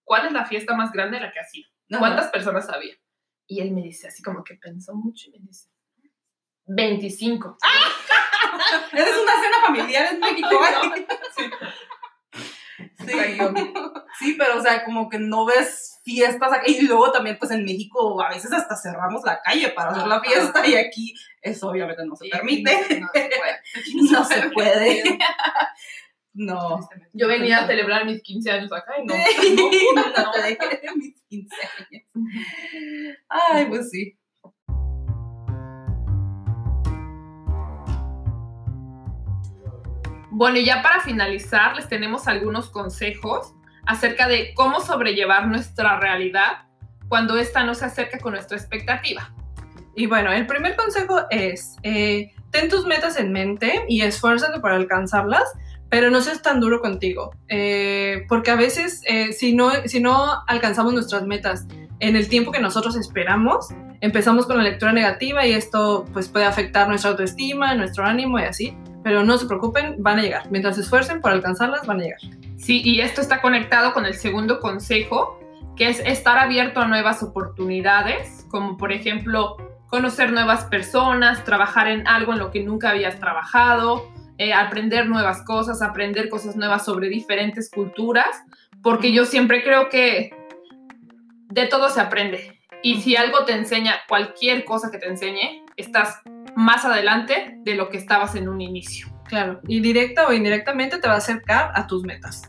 cuál 0.05 0.27
es 0.27 0.33
la 0.33 0.45
fiesta 0.47 0.75
más 0.75 0.93
grande 0.93 1.19
de 1.19 1.25
la 1.27 1.33
que 1.33 1.41
has 1.41 1.55
ido? 1.55 1.69
¿Cuántas 1.99 2.29
personas 2.31 2.69
había? 2.71 2.95
Y 3.47 3.61
él 3.61 3.73
me 3.73 3.83
dice, 3.83 4.07
así 4.09 4.23
como 4.23 4.43
que 4.45 4.55
pensó 4.55 4.95
mucho 4.95 5.29
y 5.29 5.33
me 5.33 5.39
dice, 5.49 5.69
25. 6.67 7.59
Esa 8.93 9.09
es 9.11 9.19
una 9.19 9.33
cena 9.33 9.57
familiar 9.67 10.13
en 10.13 10.21
México. 10.21 10.49
Ay, 10.61 11.07
Sí. 12.99 13.39
Sí, 14.19 14.35
pero 14.39 14.59
o 14.59 14.63
sea, 14.63 14.85
como 14.85 15.09
que 15.09 15.19
no 15.19 15.45
ves 15.45 16.01
fiestas 16.05 16.53
aquí. 16.53 16.77
Y 16.79 16.83
luego 16.83 17.13
también, 17.13 17.37
pues 17.39 17.51
en 17.51 17.65
México 17.65 18.21
a 18.23 18.31
veces 18.31 18.53
hasta 18.53 18.77
cerramos 18.77 19.23
la 19.25 19.41
calle 19.43 19.69
para 19.71 19.91
hacer 19.91 20.07
la 20.07 20.21
fiesta 20.21 20.67
y 20.67 20.75
aquí 20.75 21.15
eso 21.43 21.69
obviamente 21.69 22.05
no 22.07 22.17
se 22.17 22.25
Sí, 22.25 22.31
permite. 22.31 23.01
No 23.01 23.09
se 23.13 23.31
puede. 23.31 24.11
No 24.11 24.25
se 24.25 24.51
puede. 24.51 25.19
No. 26.37 26.81
Yo 27.13 27.29
venía 27.29 27.59
a 27.61 27.67
celebrar 27.69 28.05
mis 28.07 28.21
15 28.21 28.51
años 28.51 28.73
acá 28.73 28.95
y 29.01 29.07
no. 29.07 29.15
No 29.95 30.33
te 30.33 30.43
dejé 30.43 30.81
de 30.83 30.93
mis 30.97 31.23
15 31.29 31.57
años. 31.79 32.03
Ay, 33.29 33.67
pues 33.67 33.91
sí. 33.91 34.19
Bueno, 40.37 40.59
y 40.59 40.65
ya 40.65 40.83
para 40.83 40.99
finalizar, 40.99 41.77
les 41.77 41.89
tenemos 41.89 42.27
algunos 42.27 42.69
consejos 42.69 43.55
acerca 43.87 44.27
de 44.27 44.53
cómo 44.55 44.81
sobrellevar 44.81 45.47
nuestra 45.47 46.01
realidad 46.01 46.65
cuando 47.09 47.37
esta 47.39 47.63
no 47.63 47.77
se 47.77 47.85
acerca 47.85 48.19
con 48.19 48.33
nuestra 48.33 48.59
expectativa. 48.59 49.33
Y 49.95 50.07
bueno, 50.07 50.33
el 50.33 50.49
primer 50.49 50.75
consejo 50.75 51.21
es, 51.31 51.77
eh, 51.85 52.33
ten 52.51 52.69
tus 52.69 52.85
metas 52.85 53.17
en 53.17 53.31
mente 53.31 53.85
y 53.89 54.03
esfuérzate 54.03 54.59
para 54.59 54.75
alcanzarlas, 54.75 55.45
pero 55.89 56.11
no 56.11 56.21
seas 56.21 56.43
tan 56.43 56.59
duro 56.59 56.81
contigo, 56.81 57.31
Eh, 57.47 58.25
porque 58.29 58.51
a 58.51 58.57
veces 58.57 59.03
eh, 59.07 59.33
si, 59.33 59.55
no, 59.55 59.71
si 59.85 60.01
no 60.01 60.43
alcanzamos 60.49 60.95
nuestras 60.95 61.25
metas 61.29 61.69
en 62.01 62.17
el 62.17 62.29
tiempo 62.29 62.51
que 62.51 62.59
nosotros 62.59 62.97
esperamos, 62.97 63.69
empezamos 64.01 64.47
con 64.47 64.57
la 64.57 64.65
lectura 64.65 64.93
negativa 64.93 65.47
y 65.47 65.53
esto 65.53 66.07
pues 66.13 66.29
puede 66.29 66.47
afectar 66.47 66.89
nuestra 66.89 67.11
autoestima, 67.11 67.77
nuestro 67.77 68.05
ánimo 68.05 68.41
y 68.41 68.43
así, 68.43 68.77
pero 69.05 69.23
no 69.23 69.37
se 69.37 69.47
preocupen, 69.47 69.97
van 69.99 70.19
a 70.19 70.23
llegar. 70.23 70.51
Mientras 70.51 70.77
se 70.77 70.81
esfuercen 70.81 71.21
por 71.21 71.31
alcanzarlas, 71.31 71.87
van 71.87 72.01
a 72.01 72.05
llegar. 72.05 72.21
Sí, 72.57 72.81
y 72.83 73.01
esto 73.01 73.21
está 73.21 73.43
conectado 73.43 73.93
con 73.93 74.07
el 74.07 74.15
segundo 74.15 74.59
consejo, 74.59 75.39
que 75.77 75.89
es 75.89 76.01
estar 76.01 76.39
abierto 76.39 76.81
a 76.81 76.89
nuevas 76.89 77.23
oportunidades, 77.23 78.47
como 78.49 78.79
por 78.79 78.93
ejemplo 78.93 79.57
conocer 79.89 80.33
nuevas 80.33 80.65
personas, 80.65 81.45
trabajar 81.45 81.87
en 81.89 82.09
algo 82.09 82.33
en 82.33 82.39
lo 82.39 82.51
que 82.51 82.65
nunca 82.65 82.91
habías 82.91 83.21
trabajado, 83.21 84.11
eh, 84.39 84.55
aprender 84.55 85.07
nuevas 85.07 85.43
cosas, 85.43 85.83
aprender 85.83 86.31
cosas 86.31 86.57
nuevas 86.57 86.85
sobre 86.85 87.09
diferentes 87.09 87.71
culturas, 87.71 88.43
porque 88.83 89.13
yo 89.13 89.27
siempre 89.27 89.63
creo 89.63 89.91
que 89.91 90.35
de 91.51 91.67
todo 91.67 91.91
se 91.91 92.01
aprende. 92.01 92.59
Y 92.83 93.03
si 93.03 93.17
algo 93.17 93.45
te 93.45 93.53
enseña, 93.53 93.97
cualquier 94.09 94.65
cosa 94.65 94.91
que 94.91 94.99
te 94.99 95.09
enseñe, 95.09 95.63
estás 95.77 96.23
más 96.57 96.85
adelante 96.85 97.59
de 97.63 97.75
lo 97.75 97.89
que 97.89 97.97
estabas 97.97 98.35
en 98.35 98.49
un 98.49 98.61
inicio. 98.61 99.09
Claro, 99.25 99.61
y 99.67 99.81
directa 99.81 100.27
o 100.27 100.33
indirectamente 100.33 100.99
te 100.99 101.09
va 101.09 101.15
a 101.15 101.19
acercar 101.19 101.73
a 101.75 101.87
tus 101.87 102.05
metas. 102.05 102.43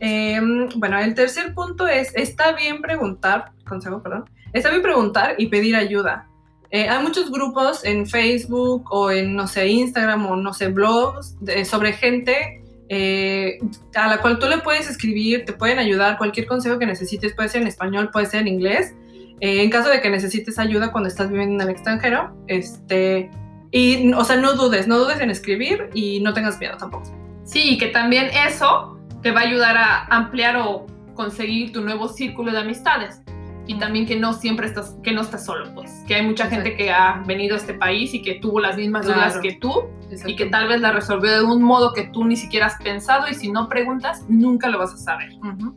Eh, 0.00 0.40
bueno, 0.76 0.98
el 0.98 1.14
tercer 1.14 1.54
punto 1.54 1.86
es, 1.86 2.14
está 2.14 2.52
bien 2.52 2.80
preguntar, 2.80 3.52
consejo, 3.68 4.02
perdón, 4.02 4.24
está 4.52 4.70
bien 4.70 4.82
preguntar 4.82 5.34
y 5.38 5.46
pedir 5.46 5.76
ayuda. 5.76 6.26
Eh, 6.70 6.88
hay 6.88 7.02
muchos 7.02 7.30
grupos 7.30 7.84
en 7.84 8.06
Facebook 8.06 8.84
o 8.90 9.10
en, 9.10 9.34
no 9.34 9.46
sé, 9.46 9.66
Instagram 9.68 10.26
o, 10.26 10.36
no 10.36 10.52
sé, 10.52 10.68
blogs 10.68 11.36
sobre 11.64 11.92
gente 11.92 12.60
eh, 12.92 13.58
a 13.94 14.08
la 14.08 14.20
cual 14.20 14.40
tú 14.40 14.48
le 14.48 14.58
puedes 14.58 14.90
escribir, 14.90 15.44
te 15.44 15.52
pueden 15.52 15.78
ayudar, 15.78 16.18
cualquier 16.18 16.46
consejo 16.46 16.76
que 16.80 16.86
necesites, 16.86 17.32
puede 17.34 17.48
ser 17.48 17.62
en 17.62 17.68
español, 17.68 18.10
puede 18.12 18.26
ser 18.26 18.40
en 18.40 18.48
inglés. 18.48 18.94
En 19.40 19.70
caso 19.70 19.88
de 19.88 20.00
que 20.00 20.10
necesites 20.10 20.58
ayuda 20.58 20.92
cuando 20.92 21.08
estás 21.08 21.30
viviendo 21.30 21.62
en 21.62 21.68
el 21.68 21.74
extranjero, 21.74 22.36
este, 22.46 23.30
y, 23.70 24.12
o 24.12 24.24
sea, 24.24 24.36
no 24.36 24.54
dudes, 24.54 24.86
no 24.86 24.98
dudes 24.98 25.20
en 25.20 25.30
escribir 25.30 25.88
y 25.94 26.20
no 26.20 26.34
tengas 26.34 26.58
miedo 26.58 26.76
tampoco. 26.76 27.04
Sí, 27.44 27.78
que 27.78 27.86
también 27.88 28.30
eso 28.46 28.98
te 29.22 29.30
va 29.30 29.40
a 29.40 29.44
ayudar 29.44 29.76
a 29.76 30.04
ampliar 30.06 30.56
o 30.56 30.86
conseguir 31.14 31.72
tu 31.72 31.80
nuevo 31.80 32.08
círculo 32.08 32.52
de 32.52 32.58
amistades. 32.58 33.22
Y 33.66 33.78
también 33.78 34.06
que 34.06 34.16
no 34.16 34.32
siempre 34.32 34.66
estás, 34.66 34.96
que 35.02 35.12
no 35.12 35.20
estás 35.20 35.44
solo, 35.44 35.72
pues. 35.74 36.02
Que 36.06 36.16
hay 36.16 36.26
mucha 36.26 36.46
gente 36.46 36.76
que 36.76 36.90
ha 36.90 37.22
venido 37.26 37.54
a 37.54 37.58
este 37.58 37.74
país 37.74 38.12
y 38.14 38.22
que 38.22 38.34
tuvo 38.36 38.60
las 38.60 38.76
mismas 38.76 39.06
dudas 39.06 39.38
que 39.38 39.54
tú 39.60 39.88
y 40.26 40.34
que 40.34 40.46
tal 40.46 40.66
vez 40.68 40.80
la 40.80 40.92
resolvió 40.92 41.30
de 41.30 41.44
un 41.44 41.62
modo 41.62 41.92
que 41.92 42.04
tú 42.12 42.24
ni 42.24 42.36
siquiera 42.36 42.66
has 42.66 42.82
pensado 42.82 43.28
y 43.28 43.34
si 43.34 43.50
no 43.52 43.68
preguntas, 43.68 44.24
nunca 44.28 44.68
lo 44.68 44.78
vas 44.78 44.92
a 44.94 44.96
saber. 44.96 45.30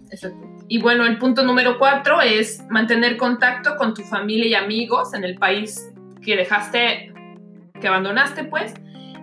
Exacto. 0.10 0.48
Y 0.68 0.82
bueno, 0.82 1.06
el 1.06 1.20
punto 1.20 1.44
número 1.44 1.78
cuatro 1.78 2.22
es 2.22 2.66
mantener 2.70 3.18
contacto 3.18 3.76
con 3.76 3.94
tu 3.94 4.02
familia 4.04 4.48
y 4.48 4.56
amigos 4.56 5.14
en 5.14 5.24
el 5.24 5.38
país 5.38 5.94
que 6.24 6.36
dejaste, 6.36 7.14
que 7.80 7.88
abandonaste, 7.88 8.46
pues. 8.46 8.74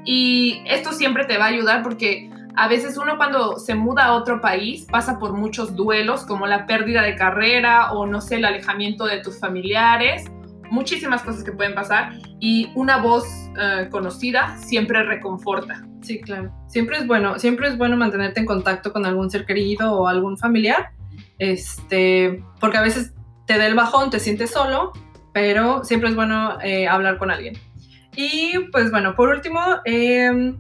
Y 0.05 0.63
esto 0.67 0.93
siempre 0.93 1.25
te 1.25 1.39
va 1.39 1.47
a 1.47 1.49
ayudar 1.49 1.83
porque 1.83 2.31
a 2.57 2.69
veces 2.69 2.97
uno 2.97 3.17
cuando 3.17 3.59
se 3.59 3.75
muda 3.75 4.07
a 4.07 4.15
otro 4.15 4.41
país 4.41 4.87
pasa 4.91 5.19
por 5.19 5.33
muchos 5.33 5.75
duelos, 5.77 6.25
como 6.25 6.47
la 6.47 6.67
pérdida 6.67 7.03
de 7.03 7.17
carrera 7.17 7.93
o 7.93 8.07
no 8.07 8.21
sé, 8.21 8.37
el 8.37 8.45
alejamiento 8.45 9.05
de 9.07 9.19
tus 9.19 9.39
familiares, 9.39 10.25
muchísimas 10.71 11.23
cosas 11.23 11.45
que 11.45 11.53
pueden 11.53 11.75
pasar. 11.75 12.13
Y 12.39 12.71
una 12.75 12.99
voz 12.99 13.27
eh, 13.61 13.89
conocida 13.91 14.57
siempre 14.59 15.03
reconforta. 15.03 15.85
Sí, 16.03 16.21
claro. 16.21 16.51
Siempre 16.69 16.99
es 16.99 17.07
bueno, 17.07 17.39
siempre 17.39 17.69
es 17.69 17.77
bueno 17.77 17.97
mantenerte 17.97 18.41
en 18.41 18.47
contacto 18.47 18.93
con 18.93 19.05
algún 19.05 19.31
ser 19.31 19.45
querido 19.45 19.93
o 19.93 20.07
algún 20.07 20.39
familiar, 20.39 20.91
este, 21.39 22.43
porque 22.59 22.79
a 22.79 22.83
veces 22.83 23.13
te 23.47 23.59
da 23.59 23.67
el 23.67 23.75
bajón, 23.75 24.11
te 24.11 24.21
sientes 24.21 24.51
solo, 24.51 24.93
pero 25.33 25.85
siempre 25.85 26.09
es 26.09 26.15
bueno 26.15 26.59
eh, 26.63 26.89
hablar 26.89 27.19
con 27.19 27.31
alguien. 27.31 27.55
Y 28.17 28.59
pues 28.73 28.91
bueno, 28.91 29.15
por 29.15 29.29
último, 29.29 29.61
eh, 29.85 30.55